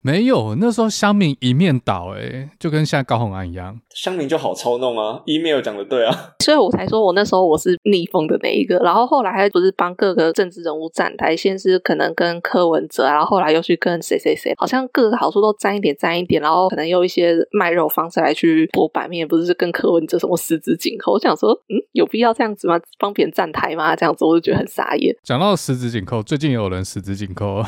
[0.02, 5.20] 没有，那时候香敏一面倒、欸，哎，就跟现在高红安一样，乡民就好操弄啊。
[5.26, 21.12] email 讲的对啊， 所以我才说我那时候我是逆风的那一个，然后后来还不是帮各个政治人物站台，先是可能跟柯文哲，然后后来又去跟谁谁谁，好像各个好处都沾一点沾一点，然后可能用一些卖肉方式来去博版面，不是跟柯文哲什么十指紧扣。
[21.12, 22.80] 我想说，嗯，有必要这样子吗？
[22.98, 23.94] 帮别人站台吗？
[23.94, 25.14] 这样子我就觉得很傻眼。
[25.22, 27.62] 讲到十指紧扣，最近有人十指紧扣，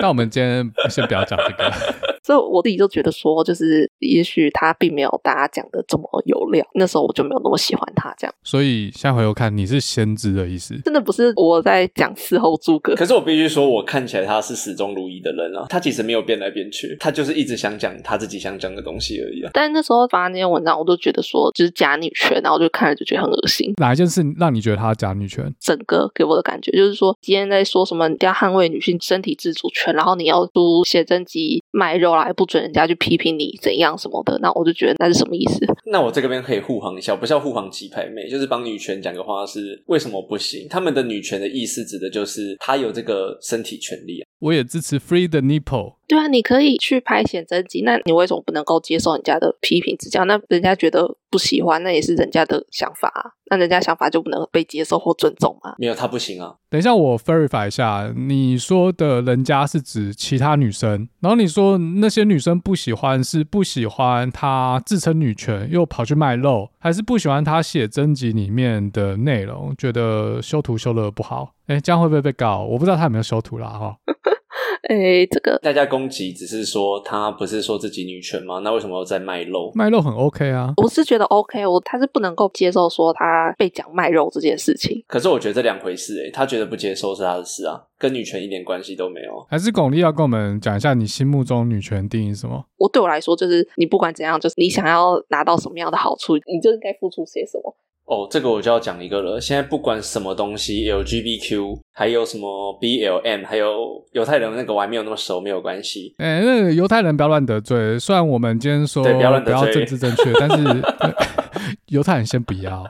[0.00, 2.07] 但我们今天先不要讲这个。
[2.28, 6.62] 所以我自己就觉得说，就是也许他并没有大家讲的这么有料。
[6.74, 8.34] 那时候我就没有那么喜欢他这样。
[8.44, 12.94] 所以下回我看你是先知的意思，真的不是我在讲事后诸葛。
[12.94, 15.64] 可是我必须说，我看起来他是始终如一的人啊。
[15.70, 19.50] 他其实没有变来变去，他就是一直想讲他自己想讲的东西而已啊。
[19.54, 23.72] 但是那时候发那篇文章，我都觉得说就是假女权，然后就看了就觉得很恶心。
[23.78, 25.50] 哪一件事让你觉得他假女权？
[25.58, 32.98] 整个给我的感觉就是说，今天在说什么你要捍卫女性身体自主权，然后你要出写真集卖肉啦，还不准人家去。
[32.98, 35.64] 批评你怎样什么的，那我就觉得那是什么意思？
[35.86, 40.66] 那我这个边可以护航一下，不是要护航鸡排妹，就是帮女权讲个话是为什么不行？
[40.68, 44.26] 他们的女权的意思指的就是她有这个身体权利啊。
[44.40, 45.97] 我也支持 free the nipple。
[46.08, 50.24] 对啊，你可以去拍写真集，那你为什么不能够接受人家的批评指教？
[50.24, 55.74] 那人家觉得不喜欢，那也是人家的想法啊，那人家想法就不能被接受或尊重吗？
[55.76, 56.54] 没有，他不行啊。
[56.70, 71.52] 等一下，我 verify 一下，你说的人家是指其他女生，然后你说那些女生不喜欢是不喜欢她自称女权又跑去卖肉，还是不喜欢她写真集里面的内容，觉得修图修的不好？
[71.66, 72.64] 哎，这样会不会被告？
[72.64, 73.96] 我不知道她有没有修图啦，哈。
[74.88, 78.60] 哎，这个大家攻击只是说他不是说自己女权吗？
[78.60, 79.70] 那为什么要在卖肉？
[79.74, 85.02] 卖肉很 OK 啊，我是觉得 OK，我他是不能够接受说他被讲卖肉这件事情。
[85.06, 89.44] 可是我觉得这两回事，哎，他觉得不接受是他的事啊，跟女权一点关系都没有。
[89.48, 92.64] 还是巩俐要跟我们讲一下你心目中女权定义是什么？
[92.76, 97.74] 我对我来说就是你不管怎样，就是你想要拿到什么样的好处，你就应该付出些什么。
[98.08, 99.38] 哦，这个我就要讲一个了。
[99.38, 102.48] 现在不管什么东西，LGBTQ，还有什么
[102.80, 106.14] BLM，还有犹太人那个我还没有那么熟，没有关系。
[106.16, 107.98] 哎，那个犹太人不要乱得罪。
[107.98, 110.82] 虽然我们今天说不要政治正确，但是
[111.88, 112.82] 犹太人先不要。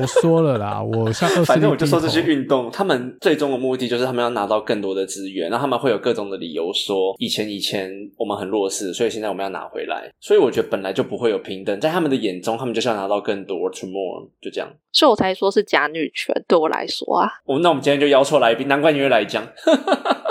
[0.00, 10.10] 我说了啦，我像 反正我就说这些运动，他们最终的目的就是他们要拿到更多的资源，然后他们会有各种的理由说，以前以前我们很弱势，所以现在我们要拿回来。
[10.20, 14.68] 所以我觉得本来就不会有平等，在他们的眼中，他们就是要拿到更多，to more，就这样。
[14.92, 17.28] 所以我才说是假女权，对我来说啊。
[17.46, 19.46] 哦，那我们今天就邀错来宾，难怪你会来讲。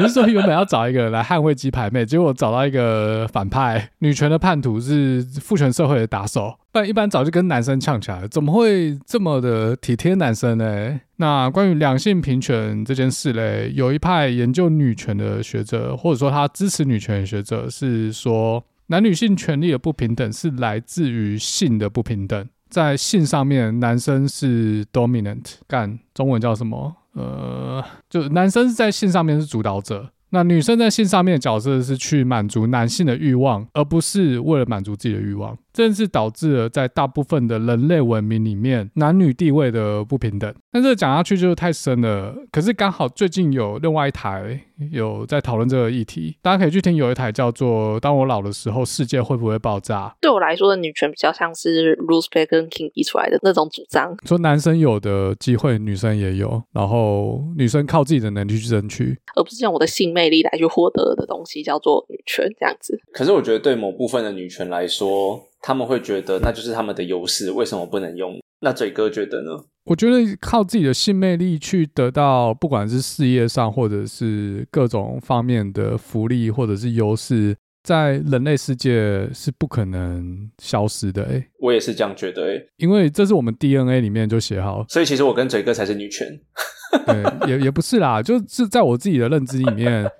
[0.00, 11.00] 你是说原本要找一个人来捍卫鸡排妹，结果找到一个反派女权的叛徒，是父权社会的打手，不然一般早就跟男生呛起来了，怎么会这么的体贴男生呢？
[11.16, 18.64] 那关于两性平权这件事嘞，有一派研究女权的学者，或者说他支持女权的学者是说。
[18.90, 22.48] 男女性权利的不平等是来自于性的不平等。
[22.70, 26.96] 在性上面，男生是 dominant，干中文叫什么？
[27.18, 30.10] 呃，就男生在性上面是主导者。
[30.30, 35.56] 那女生在性上面的角色是去满足男性的欲望，而不是为了满足自己的欲望。
[35.78, 40.52] 这是导致了在大部分的人类文明里面，男女地位的不平等。
[40.72, 42.34] 但这个讲下去就太深了。
[42.50, 44.60] 可是刚好最近有另外一台
[44.90, 46.96] 有在讨论这个议题，大家可以去听。
[46.96, 50.08] 有一台叫做《当我老的时候，世界会不会爆炸》。
[50.20, 63.00] 对我来说的女权比较像是 Ruth Bader King 提出来的那种主张，说男生有的机会，女生也有，然后女生靠自己的能力去争取，而不是用我的性魅力来去获得的东西，叫做女权这样子。
[63.12, 68.38] 可是我觉得对某部分的女权来说，他们会觉得那就是他们的优势，为什么不能用？
[68.60, 69.50] 那嘴哥觉得呢？
[69.84, 81.22] 我觉得靠自己的性魅力去得到，不管是事业上或者是各种方面的福利或者是优势，在人类世界是不可能消失的。
[81.24, 82.52] 哎，我也是这样觉得。
[82.52, 86.26] 哎，因为这是我们 DNA 里面就写好，所以其实我跟嘴哥才是女权。
[87.06, 90.10] 对，也也不是啦，就是在我自己的认知里面。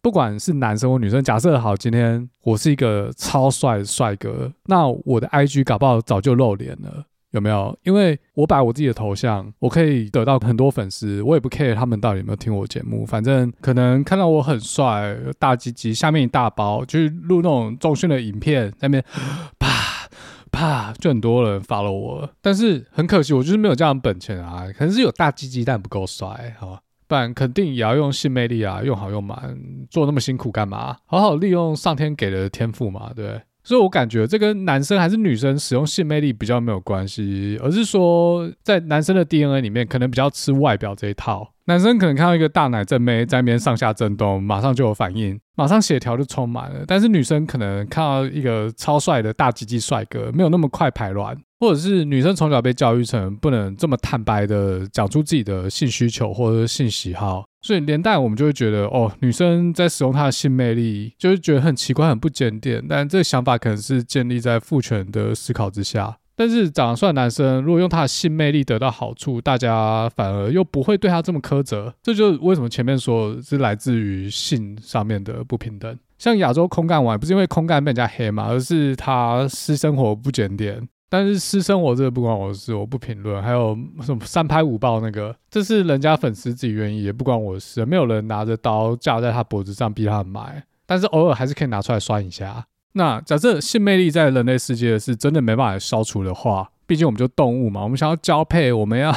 [0.00, 7.76] 不管是男生或女生，假设好，今天我是一个超帅的帅哥，那我的 IG 搞不好早就露脸了，有没有？
[7.82, 19.04] 因为我摆我自己的头像，我可以得到很多粉丝，我也不 care 他们到底有没有听我节目，反正可能看到我很帅，大鸡鸡，下面一大包，就是录那种重训的影片，在那边
[19.58, 19.68] 啪
[20.50, 26.80] 啪，就很多人 follow 我，但是很可惜，我就是没有这样本钱啊，可能是有大鸡鸡，但不够帅，好吧。
[27.08, 29.58] 不然肯定也要用性魅力啊，用好用满，
[29.90, 30.96] 做那么辛苦干嘛？
[31.06, 33.42] 好好利用上天给的天赋嘛，对不对？
[33.64, 41.52] 所以我感觉这跟男生还是女生使用性魅力比较没有关系，而是说在男生的 DNA 里面可能比较吃外表这一套。
[41.68, 46.82] 男生可能看到一个大奶正妹在那边上下震动，马上就有反应，马上血条就充满了。
[46.86, 51.36] 但是女生可能看到一个超帅的大鸡鸡帅哥，没有那么快排卵。
[51.60, 62.82] 或者是女生从小被教育成不能这么坦白的讲出自己的性需求或者是性喜好，所以连带我们就会觉得哦，女生在使用她的性魅力，就会觉得很奇怪、很不检点。
[62.88, 66.16] 但这个想法可能是建立在父权的思考之下。
[66.38, 71.92] 但是长得帅的男生如果用他的性魅力得到好处，大家反而又不会对他这么苛责。
[72.00, 75.98] 这就是为什么前面说是来自于性上面的不平等。
[76.16, 80.88] 像亚洲空干王不是因为空干被人家黑嘛，而是他私生活不检点。
[81.10, 83.42] 但是私生活这个不关我的事，我不评论。
[83.42, 87.84] 还有什么三拍五爆那个，这是人家粉丝自己愿意，也不关我的事。
[87.84, 92.66] 没有人拿着刀架在他脖子上逼他买，但是偶尔还是可以拿出来酸一下。
[92.92, 99.12] 那假设性魅力在人类世界是真的没办法消除的话，毕竟我们就动物嘛，我们想要交配，我们要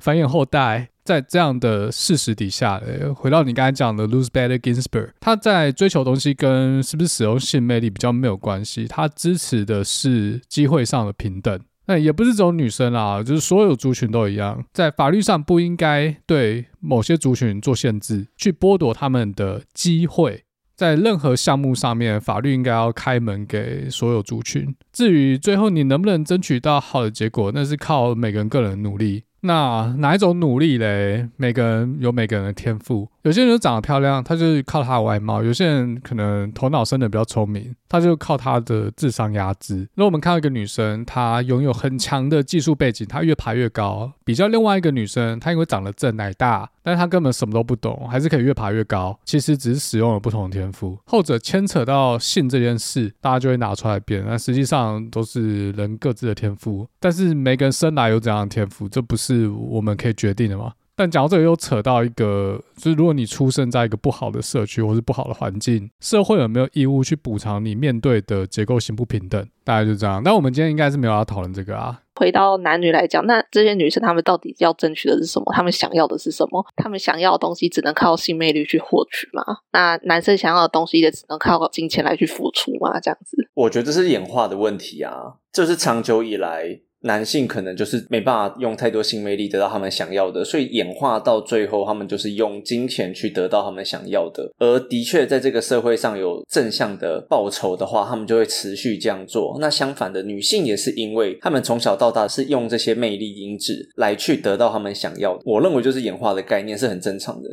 [0.00, 0.90] 繁衍后代。
[1.04, 2.78] 在这样的事实底下，
[3.16, 11.58] 回到你刚才讲的 Ruth Bader Ginsburg，他在追求东西跟是不是使用性魅力比较没有关系，他支持的是机会上的平等。
[11.86, 20.42] 那也不是只有女生啊，就是所有族群都一样，在法律上不应该对某些族群做限制，去剥夺他们的机会。
[20.78, 24.72] 在任何项目上面，法律应该要开门给所有族群。
[24.92, 29.24] 至于最后你能不能争取到好的结果，那是靠每个人个人努力。
[29.40, 31.28] 那哪一种努力嘞？
[31.36, 33.08] 每个人有每个人的天赋。
[33.22, 39.88] 有些人长得漂亮，他就是靠他的外貌；有些人可能头脑生得比较聪明，他就靠他的智商压制。
[39.94, 49.14] 那我们看到一个女生，她拥有很强的技术背景，她越爬越高，比较另外一个女生，她因为长得正奶大，但是他根本什么都不懂，还是可以越爬越高。
[49.26, 50.98] 其实只是使用了不同的天赋。
[51.04, 54.24] 后者牵扯到性这件事，大家就会拿出来辩。
[54.26, 59.46] 那实际上都是人各自的天赋，但是每个人生来有怎样的天赋，这不是。
[59.48, 60.72] 我们可以决定的吗？
[60.96, 69.46] 但讲到这个，又扯到一个，就是如果你出生在一个不好的社区或是不好的环境，社会有没有义务去补偿你面对的结构性不平等？
[69.62, 70.22] 大概就这样。
[70.24, 72.00] 但我们今天应该是没有要讨论这个啊。
[72.18, 75.52] 回到男女来讲，那这些女生她们到底要争取的是什么？
[75.54, 76.64] 她们想要的是什么？
[76.74, 79.42] 她们想要的东西只能靠性魅力去获取吗？
[79.72, 82.98] 那男生想要的东西也只能靠金钱来去付出吗？
[82.98, 83.36] 这样子？
[83.54, 86.80] 我觉得这是演化的问题啊，这是长久以来。
[87.02, 94.50] 男性可能就是没办法用太多性魅力得到他们想要的，所以演化到最后，他们就是用金钱去得到他们想要的。
[94.58, 99.56] 而的确，在这个社会上有正向的报酬的话，他们就会持续这样做。
[99.60, 105.42] 那相反的，女性也是因为他们从小到大是用这些魅力因子来去得到他们想要的。
[105.44, 107.48] 我认为就是演化的概念是很正常的。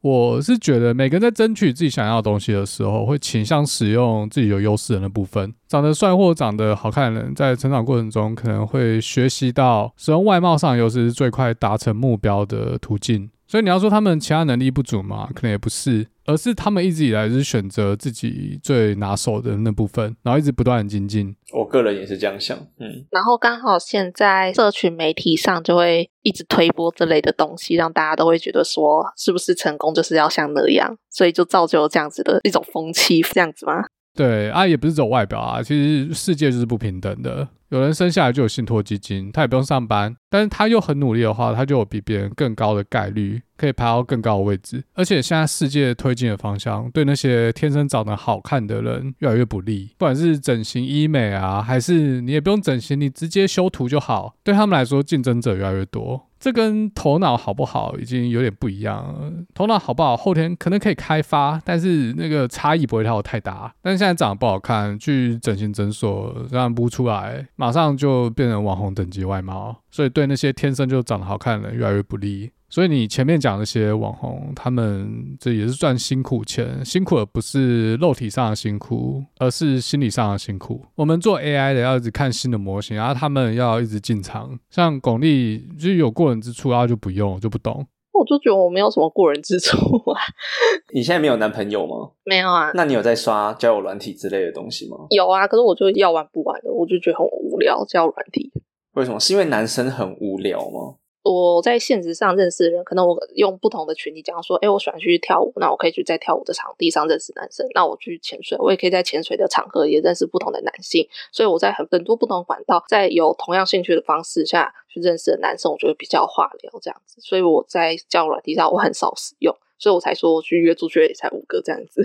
[0.00, 5.52] 我是觉得每个人在争取自己想要的东西的时候，会倾向使用自己有优势人的部分。
[5.66, 13.28] 长得帅或长得好看的人，在成长过程中可能会学习到使用外貌上优势是最快达成目标的途径。
[13.46, 15.28] 所以你要说他们其他能力不足嘛？
[15.34, 16.06] 可能也不是。
[16.28, 21.34] 而是他们一直以来是选择自己最拿手的那部分，然后一直不断的精进。
[21.54, 23.06] 我个人也是这样想，嗯。
[23.10, 33.86] 然后刚好现在社群媒体上就会一直推播这类的东西，让大家都会觉得说，是不是成功就是要像那样，所以就造就了这样子的一种风气，这样子吗？
[34.18, 37.46] 对啊，也不是走外表啊，其实世界就是不平等的。
[37.68, 44.82] 有人生下来就有信托基金，他也不用上班，但是他又很努力的话，他就有比别人更高的概率可以排到更高的位置。
[44.94, 49.90] 而且现在世界推进的方向，对那些天生长得好看的人越来越不利。
[49.98, 56.27] 不管是整形医美啊，还是你也不用整形，你直接修图就好，对他们来说竞争者越来越多。
[56.38, 59.32] 这跟头脑好不好已经有点不一样了。
[59.54, 63.72] 头脑好不好，后天可能可以开发，但是那个差异不会太太大。
[63.82, 72.50] 但是现在长得不好看，去整形诊所让不出来，马上就变成网红等级外貌，所以对那些天生就长得好看的人越来越不利。
[72.70, 80.84] 所以你前面讲那些网红，他们这也是赚辛苦钱，辛苦的不是肉体上的辛苦，而是心理上的辛苦。
[80.94, 84.58] 我们做 AI 的要一直看新的模型，然后他们要一直进场。
[84.70, 87.86] 像巩俐就是有过人之处，然后就不用，就不懂。
[88.12, 89.76] 我就觉得我没有什么过人之处
[90.10, 90.20] 啊。
[90.92, 92.10] 你现在没有男朋友吗？
[92.24, 92.72] 没有啊。
[92.74, 94.96] 那你有在刷交友软体之类的东西吗？
[95.10, 97.84] 有啊，可是我就要玩不玩的，我就觉得很无聊。
[97.86, 98.50] 交友软体
[98.94, 99.20] 为什么？
[99.20, 100.96] 是因为男生很无聊吗？
[101.28, 107.66] 我在现实上认识的人，可能我用不同的群体讲说，哎，我喜欢去跳舞，那我可以去在跳舞的场地上认识男生。
[107.74, 111.06] 那我去潜水，我也可以在潜水的场合也认识不同的男性。
[111.30, 117.20] 所以我在很很多不同管道，在有同样兴趣的方式下去认识的男生，我觉得比较话聊这样子。
[117.20, 122.02] 所以我在交友软体上我很少使用，所以我才说我去约出去也才五个这样子。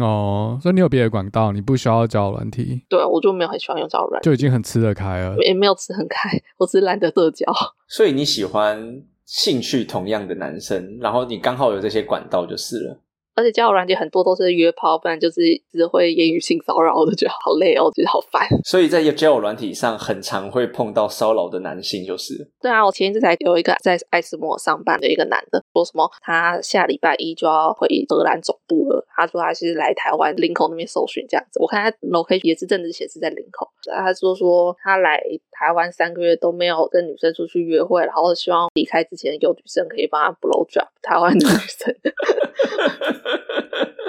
[0.00, 2.82] 哦，所以你有别的管道，你不需要交友软体。
[2.88, 5.36] 对，我就没有很喜欢用交友软体，就已经很吃得开了。
[5.44, 7.46] 也没有吃很开，我只是懒得社交。
[7.88, 12.98] 所以你喜欢兴趣同样的男生，然后你刚好有这些管道就是了。
[13.34, 15.40] 而且交友软体很多都是约炮，不然就是
[15.72, 18.46] 只会言语性骚扰，我就觉得好累哦，我觉得好烦。
[18.62, 22.50] 所以在交友软体上，很常会碰到骚扰的男性，就是。
[22.60, 31.58] 对啊，我前一阵才有一个在艾斯摩上班的一个男的，说什么他下礼拜一就要回荷兰总部了，他说他是来台湾林口那边搜寻这样子。
[31.60, 41.94] 我看他 location 也是正式显示在林口，他说说他来台湾三个月都没有跟女生出去约会，然后希望离开之前有女生可以帮他 blow job 台湾的女生。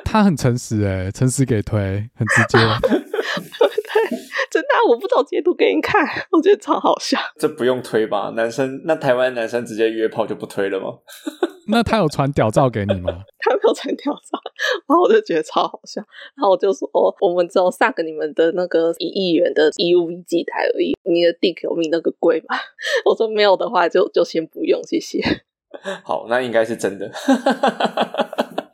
[0.06, 1.80] 他很诚实哎，诚实给推，
[2.16, 2.58] 很直接。
[3.94, 4.18] 对，
[4.52, 7.18] 真的，我不找截图给你看，我觉得超好笑。
[7.40, 8.32] 这不用推吧？
[8.36, 11.00] 男生，那台湾男生直接约炮就不推了吗？
[11.68, 13.24] 那他有传屌照给你吗？
[13.40, 14.40] 他没有传屌照，
[14.88, 16.02] 然后我就觉得超好笑。
[16.36, 21.56] 然后我就说，哦我们只有 suck 你们的那个一亿元的 EUV 机台而已，你的比
[21.92, 22.56] 那个贵吗？
[23.06, 25.22] 我说没有的话就，就就先不用，谢谢。
[26.04, 27.12] 好，那应该是真的。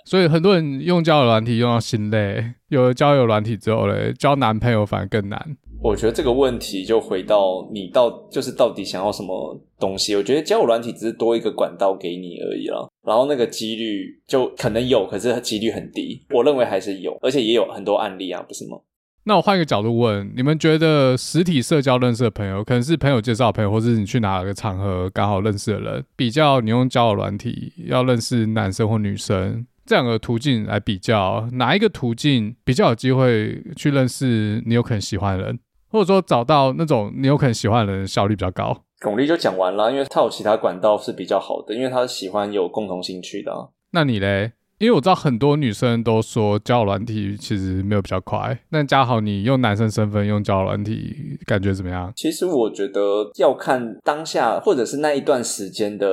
[0.06, 5.58] 所以很多人用交友软体用到心累，有了交友软体之后嘞，交男朋友反而更难。
[5.82, 10.14] 我觉得这个问题就回到你到就是到底想要什么东西。
[10.14, 16.22] 我觉得交友软体只是多一个管道给你而已啦，然后那个几率就可能有，可是几率很低。
[16.32, 18.78] 我认为还是有，而且也有很多案例啊，不是吗？
[19.24, 29.66] 那我换一个角度问，你们觉得实体社交认识的朋友，可能是朋友介绍朋友，或是你去哪个场合刚好认识的人，比较你用交友软体要认识男生或女生？
[29.86, 35.60] 这两个途径来比较，哪一个途径比较有机会去认识你有可能喜欢的人，
[35.90, 38.84] 或者说找到那种你有可能喜欢的人效率比较高？
[39.02, 43.70] 巩俐就讲完了，因为他有其他管道是比较好的，因为他喜欢有共同兴趣的啊。
[43.92, 44.52] 那你嘞？
[44.78, 52.10] 因为我知道很多女生都说交友软体其实没有比较快，那嘉豪你用男生身份用交友软体感觉怎么样？
[52.16, 56.08] 其实我觉得要看当下或者是那一段时间的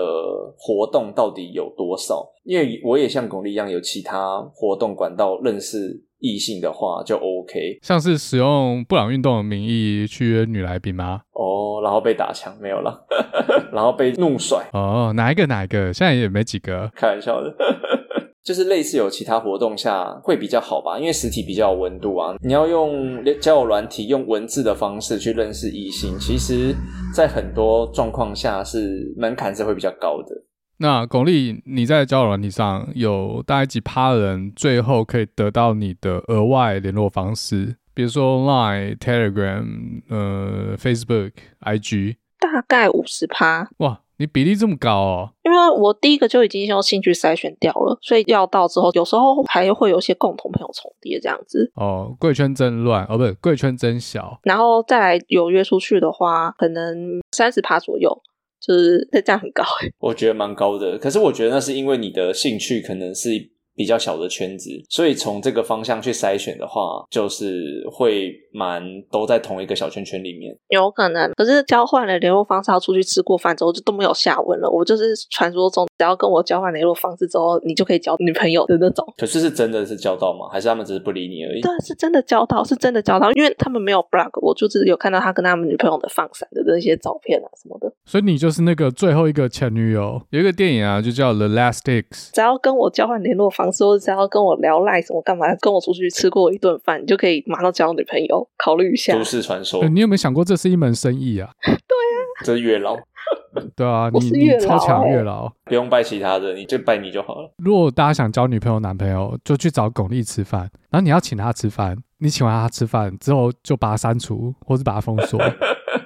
[0.59, 11.21] 活动到底有多少，因为我也像巩俐一样有其他活动管道认识异性的话就 OK，像是使用布朗运动的名义去约女来宾吗？
[11.33, 13.07] 哦，然后被打枪没有了，
[13.73, 15.93] 然后被怒甩哦，哪一个哪一个？
[15.93, 17.55] 现在也没几个，开玩笑的。
[18.43, 22.37] 就是类似有其他活动下会比较好吧，因为实体比较有温度啊。
[22.41, 26.73] 你要用交友软体用文字的方式去认识异性，其实
[27.13, 30.29] 在很多状况下是门槛是会比较高的。
[30.79, 37.77] 那巩俐，你在交友软体上有大概几趴人最后可以得到你的额外联络方式？
[37.95, 43.71] 比如说 Line、Telegram、呃 Facebook、IG，大概五十趴。
[43.79, 44.01] 哇！
[44.19, 45.31] 你比例这么高哦？
[45.43, 51.71] 因为我第一个就已经用兴趣筛选掉了，所以要到之后，有时候还会有一些共同朋友重叠这样子。
[51.75, 54.41] 哦，贵圈真乱哦，不是贵圈真小。
[54.45, 58.11] 然后再来有约出去的话，可能三十趴左右，
[58.67, 59.63] 就是这样很高。
[60.01, 63.31] 我觉得蛮高的，可是我觉得那是因为你的兴趣可能是
[63.75, 70.57] 比较小的圈子，所以从这个方向去筛选的话，就是会蛮都在同一个小圈圈里面。
[70.69, 74.71] 有可能，可是交换了联络方式，要出去吃过饭之后就都没有下文了。
[74.71, 79.07] 我就是传说中，只要跟我交换联络方式之后，你就可以交女朋友的那种。
[79.17, 80.49] 可是是真的是交到吗？
[80.53, 81.61] 还是他们只是不理你而已？
[81.61, 87.93] 对，是真的交到，是真的交到，因为他们没有 block，我就是有看到他跟他们女朋友的放闪的那些照片啊什么的。
[88.05, 90.21] 所以你就是那个最后一个前女友。
[90.31, 98.49] 有一个电影啊，就叫《The Last Dicks》，只要跟我交换联络方式，或者只要跟我聊赖什么干嘛，跟我出去吃过一顿饭，你就可以马上交女朋友。
[98.59, 99.15] 考虑一下。
[99.15, 101.51] 都市传说、欸，你有没有想过这是一门生意啊？
[101.65, 102.97] 对啊，这是月老。
[103.75, 107.51] 对啊， 你你超强月老，不用拜其他的，你就拜你就好了。
[107.59, 110.61] 如果大家想交女朋友、男朋友，就去找巩俐吃饭，
[110.91, 115.41] 然后你要请他吃饭，你请完他吃饭之后，就把他删除，或是把他封锁，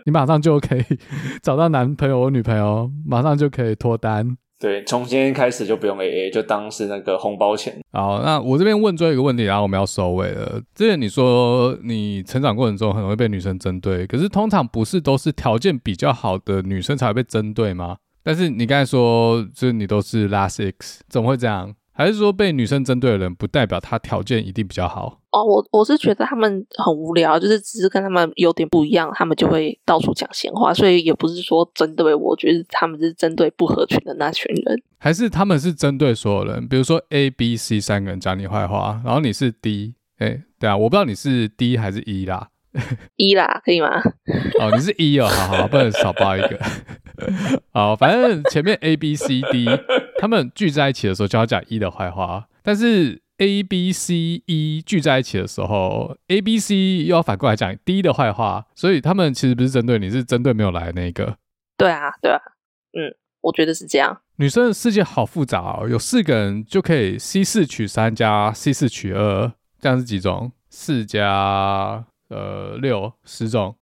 [0.06, 0.84] 你马上就可以
[1.42, 4.36] 找到男朋友或女朋友，马上就可以脱单。
[4.60, 7.80] 对，从今天开始就不用 AA，就当是那个红包钱。
[7.92, 10.60] 好，那我这边问最后一个问题，然后我们要收尾了。
[10.74, 17.96] 之前你说你成长过程中很容易被女生针对，可是通常不是都是条件比较好的女生才会被针对吗？
[18.22, 21.74] 但是你刚才说，就是你都是 last six，怎么会这样？
[21.92, 25.20] 还是说被女生针对的人，不代表他条件一定比较好？
[25.30, 36.66] 哦，我我是觉得他们很无聊，就是只是跟他们有点不一样，他们就会到处讲闲话，所以也不是说针对我，觉得他们是针对不合群的那群人，还是他们是针对所有人？
[36.66, 42.48] 比如说 A、B、C 三个人讲你坏话，然后你是 D，哎，对啊，我不知道你是 D 还是 E 啦
[43.16, 44.00] ，E 啦，可以吗？
[44.60, 46.58] 哦，你是 E 哦，好好，不能少报一个，
[47.72, 49.66] 好，反正前面 A、B、C、D
[50.18, 53.22] 他们聚在一起的时候就要讲 E 的坏话，但是。
[53.42, 61.38] A、B、C、E 聚在一起的时候，A、B、C 又要反过来讲 D 的坏话，所以他们其实不是针对你，是针对没有来的那个。
[61.78, 62.38] 对啊，对啊，
[62.92, 64.20] 嗯，我觉得是这样。
[64.36, 69.50] 女生的世界好复杂哦，有四个人就可以 C 四取三加 C 四取二，
[69.80, 70.52] 这样是几种？
[70.68, 73.74] 四加呃六十种。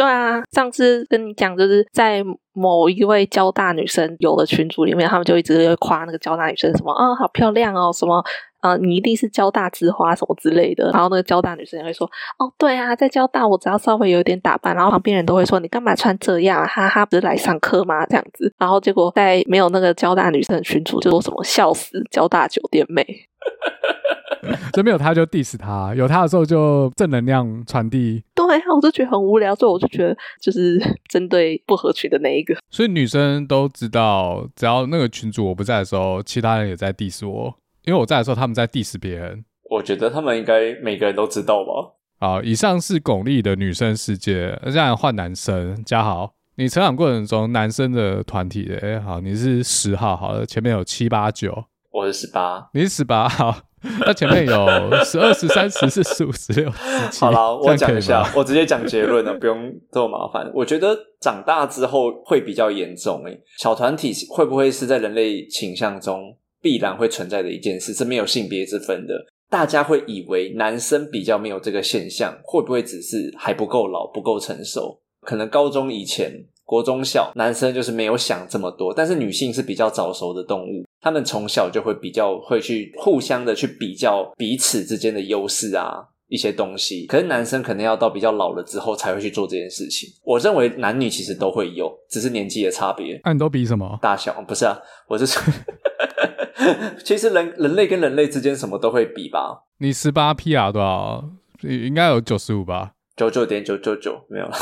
[0.00, 2.24] 对啊，上次跟你讲，就是在
[2.54, 8.24] 某一位交大女生有的群组里面，他们就一直会夸那个交大女生什么啊、好漂亮哦，什么。
[8.60, 12.06] 啊、你一定是交大之花什么之类的，然后那个交大女生也会说，
[12.38, 16.66] 哦，对啊，在交大我只要稍微有一点打扮，然后旁边人都会说，你干嘛穿这样？
[16.66, 18.04] 哈哈，不是来上课吗？
[18.06, 23.02] 这样子，然后结果在没有那个交大女生的群组，就说什么笑死交大酒店妹，
[24.72, 28.22] 就没有他就 diss 他，有他的时候就正能量传递。
[28.34, 32.56] 对啊，我就觉得很无聊，所以我就觉得就是 针对不合群的那一个。
[32.70, 37.54] 所以女生都知道，只要那个群主我不在的时候，其他人也在 diss 我。
[37.84, 39.44] 因为我在的时候，他们在 diss 别人。
[39.70, 41.94] 我觉得他们应该每个人都知道吧。
[42.18, 44.58] 好，以上是巩俐的女生世界。
[44.64, 53.56] 现在换男生，嘉豪，你成长过程中男生的团体，哎，好，你是十号，好了，前面有七八九，我是十八，你是十八号，
[54.06, 54.66] 那前面有
[55.04, 57.20] 十二、十三、十四、十五、十六、十七。
[57.20, 60.50] 好了，我讲一下，我直接讲结论了， 不用这么麻烦。
[60.54, 66.36] 我觉得长大之后会比较严重，哎，小团体会不会是在人类倾向中？
[66.62, 69.14] 必然会存在的一件事是没有性别之分的。
[69.48, 75.00] 大家会以为男生比较没有这个现象，会不会只是还不够老、不够成熟？
[75.22, 76.30] 可能高中以前、
[76.66, 87.06] 国中小男生就是没有想这么多，但是女性是比较早熟的动物，他们从小就会比较会去互相的去比较彼此之间的优势啊，一些东西。
[87.06, 90.08] 可是男生可能要到比较老了之后才会去做这件事情。
[90.22, 93.20] 我认为男女其实都会有，只是年纪的差别。
[93.24, 93.98] 那你都比什么？
[94.02, 94.32] 大小？
[94.42, 94.78] 不是啊，
[95.08, 95.42] 我是说。
[97.02, 99.62] 其实人人类跟人类之间什么都会比吧？
[99.78, 101.24] 你十八 PR 多少？
[101.62, 102.92] 应该有九十五吧？
[103.16, 104.56] 九九点九九九没有了。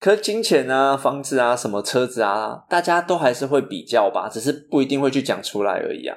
[0.00, 6.16] 可金钱啊、房子啊、什么车子啊，大家都还是会比较吧，只是不一定会去讲出来而已啊。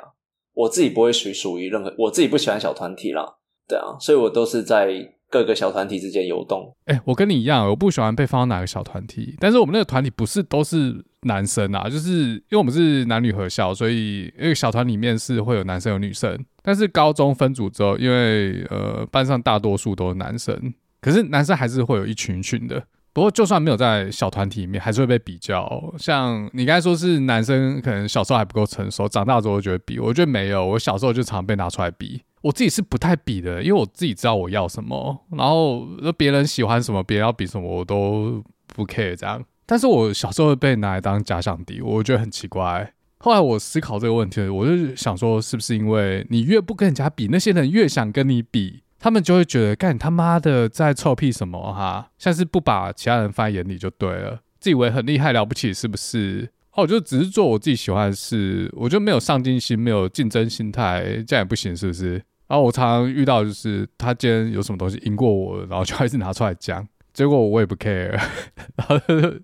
[0.53, 3.35] 我自己不会属属于任何，我自己不喜欢小团体啦，
[3.67, 4.93] 对啊，所以我都是在
[5.29, 6.73] 各个小团体之间游动。
[6.85, 11.05] 哎、我跟你一样，我不喜欢被放到哪个小团体，但是我们那个团体不是都是。
[11.25, 16.37] 男生啊，就是因为我们是男女合校，所以因为小团里面是会有男生有女生。
[16.61, 22.83] 但是高中分组之后，因为呃班上大多数都是男生，可是男生还是会有一群群的。
[23.13, 25.93] 不过就算没有在小团体里面，还是会被比较。
[25.99, 29.99] 像你刚才说是男生，可能小时候还不够成熟，长大之后就会比。
[29.99, 32.23] 我觉得没有，我小时候就常被拿出来比。
[32.41, 35.87] 我自己是不太比的，因为我自己知道我要什么，然后
[36.17, 39.41] 别人喜欢什么，别人要比什么，我都不 care 这样。
[39.65, 42.93] 但是我小时候被拿来当假想敌，我觉得很奇怪。
[43.19, 52.09] 后来我思考这个问题，我就想说，是不是因为你越不跟人家比，那些人越想跟你比，他们就会觉得，干他妈的在臭屁什么哈？
[52.17, 56.49] 像是不把其他人放在眼里就对了，自以为很厉害了不起，是不是？
[56.71, 62.13] 哦，我就只是做我自己喜欢的事，我就没有上进心，没有竞争心态，这样也不行，是不是？
[62.47, 68.17] 然后我常常遇到就是他今天有什么东西赢过我，然后就还是拿出来讲，结果我也不 care，
[68.77, 68.97] 然后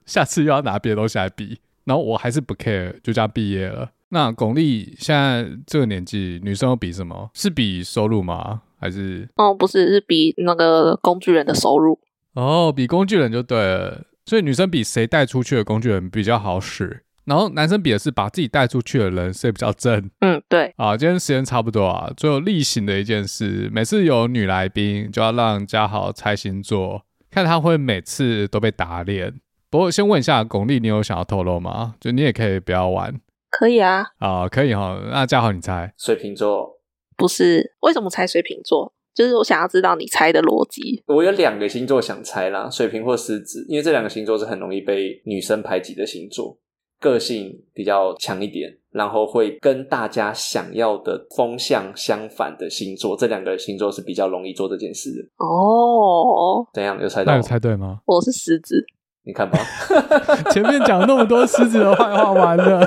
[0.05, 3.91] 下次又要拿别的东西来比，然后我还是不 care，就这样毕业了。
[4.07, 7.29] 那巩俐现在这个年纪，女生有比什么？
[7.33, 8.61] 是比收入吗？
[8.79, 9.27] 还是？
[9.35, 11.99] 哦，不是，是比那个工具人的收入。
[12.33, 14.05] 哦，比工具人就对了。
[14.25, 20.09] 所以女生比谁带出去的工具人比较好使，然后男生比的是把自己带出去的人谁比较正。
[20.21, 20.71] 嗯，对。
[20.77, 22.11] 啊，今天时间差不多啊。
[22.15, 29.33] 最后例行的一件事，每次有女来宾就要让嘉豪猜星座，看他会每次都被打脸。
[29.71, 31.95] 不过先问一下巩俐，你有想要透露吗？
[31.99, 33.19] 就你也可以不要玩。
[33.49, 34.99] 可以啊，啊，可以哈。
[35.11, 35.91] 那嘉豪，你猜？
[35.97, 36.78] 水瓶座？
[37.19, 38.91] 不是，为什么猜水瓶座？
[39.13, 41.03] 就是我想要知道你猜的逻辑。
[41.07, 46.57] 我有两个星座想猜啦，水瓶或狮子，因为这两个星座是很容易被女生排挤的星座，
[47.01, 53.17] 个性比较强一点，然后会跟大家想要的风向相反的星座。
[53.17, 55.45] 这两个星座是比较容易做这件事的。
[55.45, 56.97] 哦，怎样？
[57.01, 57.33] 有猜到？
[57.33, 57.99] 那有猜对吗？
[58.05, 58.85] 我是狮子，
[59.25, 59.59] 你看吧，
[60.53, 62.79] 前面讲那么多狮子的坏话，完了。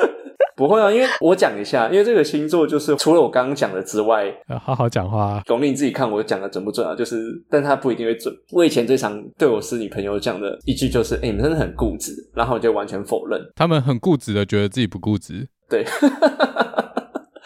[0.66, 4.32] 不会啊，因为我讲一下， 因为这个星座就是除了我刚刚讲的之外，
[4.64, 5.42] 好好讲话啊。
[5.46, 6.94] 巩俐你自己看我讲的准不准啊？
[6.94, 8.32] 就是，但他不一定会准。
[8.52, 13.40] 我以前最常对我是女朋友讲的一句就是：“哎，你们真的很固执。”然后我就完全否认。
[13.56, 15.48] 他们很固执的觉得自己不固执。
[15.68, 15.84] 对。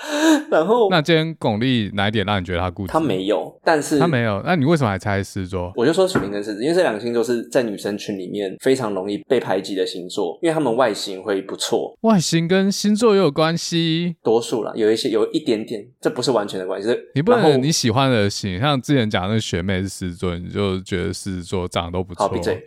[0.51, 2.93] 然后，那今天巩俐哪一点让你觉得他固执？
[2.93, 4.43] 他没有，但是他没有。
[4.45, 5.73] 那你为什么还猜狮子座？
[5.77, 11.97] 我就说水瓶跟狮子，因为这两个星座是在女生群里面非常容易被排挤的星座，因为他们外形会不错。
[12.03, 14.17] 外形跟星座也有关系？
[14.23, 16.89] 多数啦，有一些有一点点，这不是完全的关系。
[17.15, 22.29] 你不能你喜欢的型，像之前讲的那个学妹是狮子座，你就觉得狮子座长得都不错。
[22.29, 22.63] 好，闭嘴。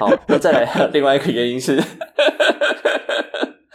[0.00, 1.82] 好，那再来 另外一个原因是。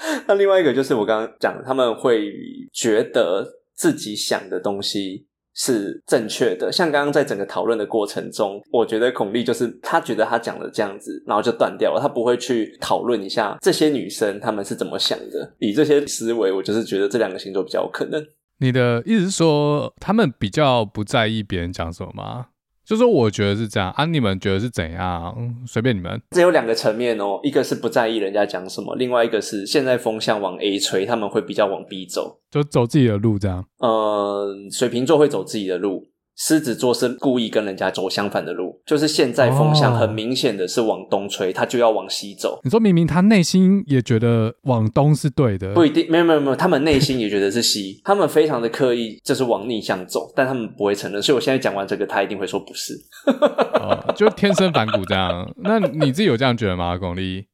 [0.28, 2.32] 那另外一个就是我刚刚讲，他们会
[2.74, 3.46] 觉得
[3.76, 6.72] 自己想的东西是正确的。
[6.72, 12.00] 像刚刚在整个讨论的过程中，我觉得巩俐就是他觉得他讲的这样子，然后就断掉了。
[12.02, 15.54] 他不会去讨论一下这些女生她们是怎么想的。
[15.60, 18.24] 以这些思维，我就是觉得这两个星座比较有可能。
[18.60, 22.48] 你的意思是说，他们比较不在意别人讲什么吗？
[22.90, 25.56] 就是我觉得是这样啊，你们觉得是怎样？
[25.68, 26.20] 随便你们。
[26.32, 33.64] 这有两个层面哦，一个是不在意人家讲什么，另外一个是现在风向往 A 吹，他们会比较往 B 走，就走自己的路这样。
[33.78, 36.10] 呃，水瓶座会走自己的路。
[36.36, 42.60] 狮子座是故意跟人家走相反的路，就是现在风向很明显的是往东吹，他就要往西走。
[42.64, 51.22] 你说明明他内心也觉得往东是对的，不一定，没有没有没有，他们内心也觉得是西， 他们非常的刻意，就是往逆向走，但他们不会承认。
[51.22, 52.96] 所以我现在讲完这个，他一定会说不是，
[53.28, 55.48] 哦，就天生反骨这样。
[55.62, 57.46] 那你自己有这样觉得吗，巩俐？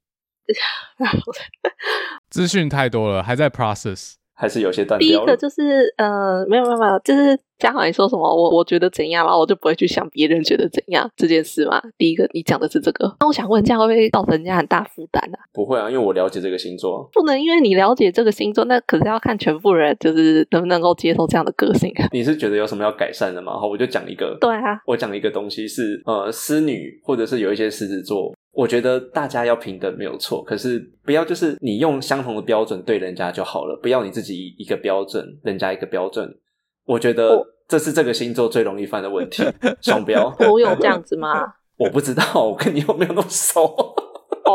[2.31, 4.13] 资讯太多了，还在 process。
[4.35, 5.07] 还是有些断掉。
[5.07, 11.81] 第一个就是呃，没有没有没有，就是嘉豪你说什么，我我觉得怎样，然后我就不会去想别人觉得怎样这件事嘛。
[11.97, 15.37] 第一个你讲的是这个，那我想问，这样会不会造成人家很大负担呢？
[15.53, 17.09] 不会啊，因为我了解这个星座。
[17.13, 22.07] 不能因为你了解这个星座，那可是要看全部人就是能不能够接受这样的个性啊。
[22.13, 23.53] 你是觉得有什么要改善的吗？
[23.57, 24.37] 好，我就讲一个。
[24.41, 28.33] 对啊，我讲一个东西是呃，狮女或者是有一些狮子座。
[28.55, 36.37] 我觉得大家要平等没有错，可是不要就是你用相同的标准对人家就好了，不要你自己一个标准，人家一个标准。
[36.85, 39.43] 我觉得这是这个星座最容易犯的问题，
[39.81, 40.33] 双标。
[40.51, 41.43] 我有这样子吗？
[41.77, 43.75] 我不知道，我跟你有没有那么熟？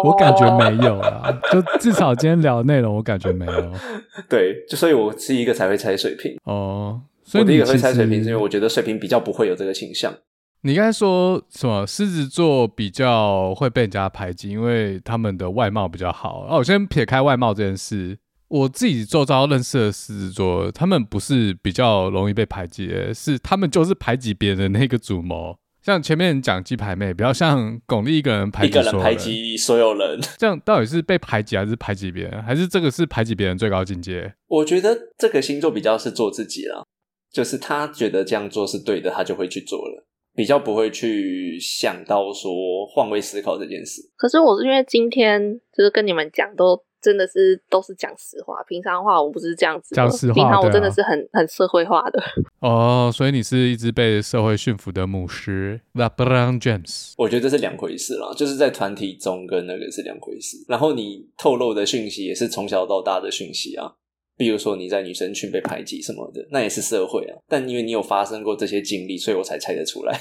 [0.05, 3.73] 我感觉没有啊，就至少今天聊的内容，我感觉没有。
[4.31, 10.15] 对，就所以我是一个才会猜水瓶哦，所以你我第一个会猜水瓶，是因为我觉得水瓶比较不会有这个倾向。
[10.63, 11.87] 你刚才说什么？
[11.87, 16.47] 狮子座比较会被人家排挤，因为他们的外貌比较好。
[16.47, 25.57] 哦，我先撇开外貌这件事，我自己周遭认识的狮子座，他们不是比较容易被排挤，是他们就是排挤别人的那个主谋。
[25.81, 32.43] 像前面讲鸡排妹，比较像巩俐一个人排挤一个人排挤所有人，这样到底是被排挤还是排挤别人？
[32.43, 34.35] 还是这个是排挤别人最高境界？
[34.47, 36.85] 我觉得这个星座比较是做自己啦，
[37.33, 40.07] 就是他觉得这样做是对的，他就会去做了。
[40.41, 42.51] 比较不会去想到说
[42.87, 44.01] 换位思考这件事。
[44.17, 48.55] 可是我是因为今天就是跟你们讲，都真的是都是讲实话。
[48.67, 52.23] 平常的话我不是这样子，讲实话，平常我真的是很、啊、很社会化的。
[52.67, 57.13] 哦，所以你是一直被社会驯服的牧师，LeBron James。
[57.19, 60.57] 我觉得这是两回事啦，就是在团体中跟那个是两回事。
[60.69, 63.93] 然后你透露的讯息也是从小到大的讯息啊。
[64.41, 67.37] 比如说你在女生群被排挤什么的，那也是社会啊。
[67.47, 70.19] 但因为你有发生过这些经历，所以我才猜得出来。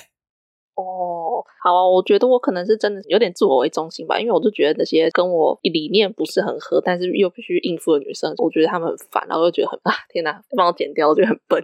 [0.76, 11.63] 哦，好啊，我觉得我可能是真的有点自我为中心吧，因为我就觉得那些跟我理念不是很合，但是又必须应付的女生，我觉得她们很烦，然后又觉得很啊，天哪，帮我剪掉，我觉得很笨。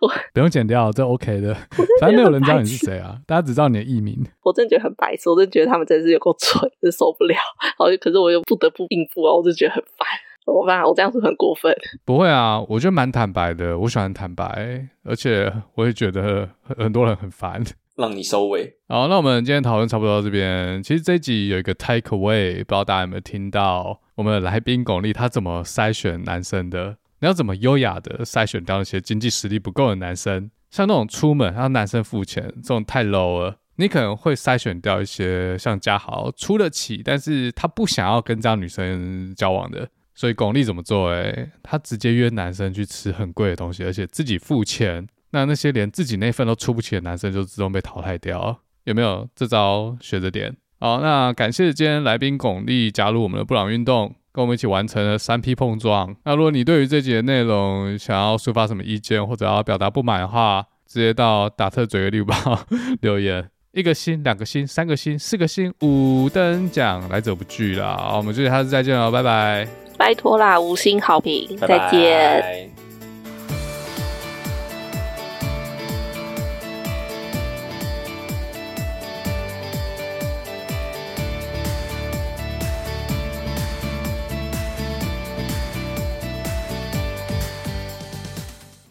[0.00, 1.54] 我 不用剪掉，这 OK 的，
[2.00, 4.16] 反正没有人知道你是谁啊，大家只知道你的艺名。
[4.42, 7.36] 我真的觉得很白痴，我真的觉得他们真的是有够蠢，真受不了。
[7.60, 10.06] 然后可是我又不得不应付啊，我就觉得很烦。
[10.46, 11.74] 我发现我这样是很过分。
[12.04, 17.62] 不会啊，我觉得蛮坦白的，我喜欢坦白，而且我也觉得很很多人很烦。
[17.96, 18.76] 让你收尾。
[18.88, 20.82] 好，那我们今天讨论差不多到这边。
[20.82, 24.00] 其实这一集有一个 take away，不知道大家有没有听到？
[24.16, 26.96] 我们的来宾巩俐她怎么筛选男生的？
[27.20, 30.50] 你要怎么优雅的筛选掉那些经济实力不够的男生？
[30.70, 33.56] 像那种出门让男生付钱，这种太 low 了。
[33.76, 39.88] 你可能会筛选掉一些像嘉豪出得起，但是他不想要跟这样女生交往的。
[40.14, 41.08] 所以巩俐怎么做？
[41.10, 45.06] 诶，她直接约男生去吃很贵的东西，而且自己付钱。
[45.30, 50.54] 那那些连自己那份都出不起的男生就自动被淘汰掉，有没有这招学着点？
[50.78, 56.14] 好，那感谢今天来宾巩俐加入我们的布朗运动，跟我们一起完成了三 P 碰撞。
[56.24, 62.36] 那如果你对于这集的内容想要抒发什么意见，或者要表达不满的话，直接到打特嘴个绿包
[63.02, 67.96] 留言，一个星、两个星、三个星、四个星、五等奖，来者不拒啦！
[67.96, 69.83] 好，我们就下次再见了，拜拜！
[69.96, 72.73] 拜托啦，五星好评，拜拜再见。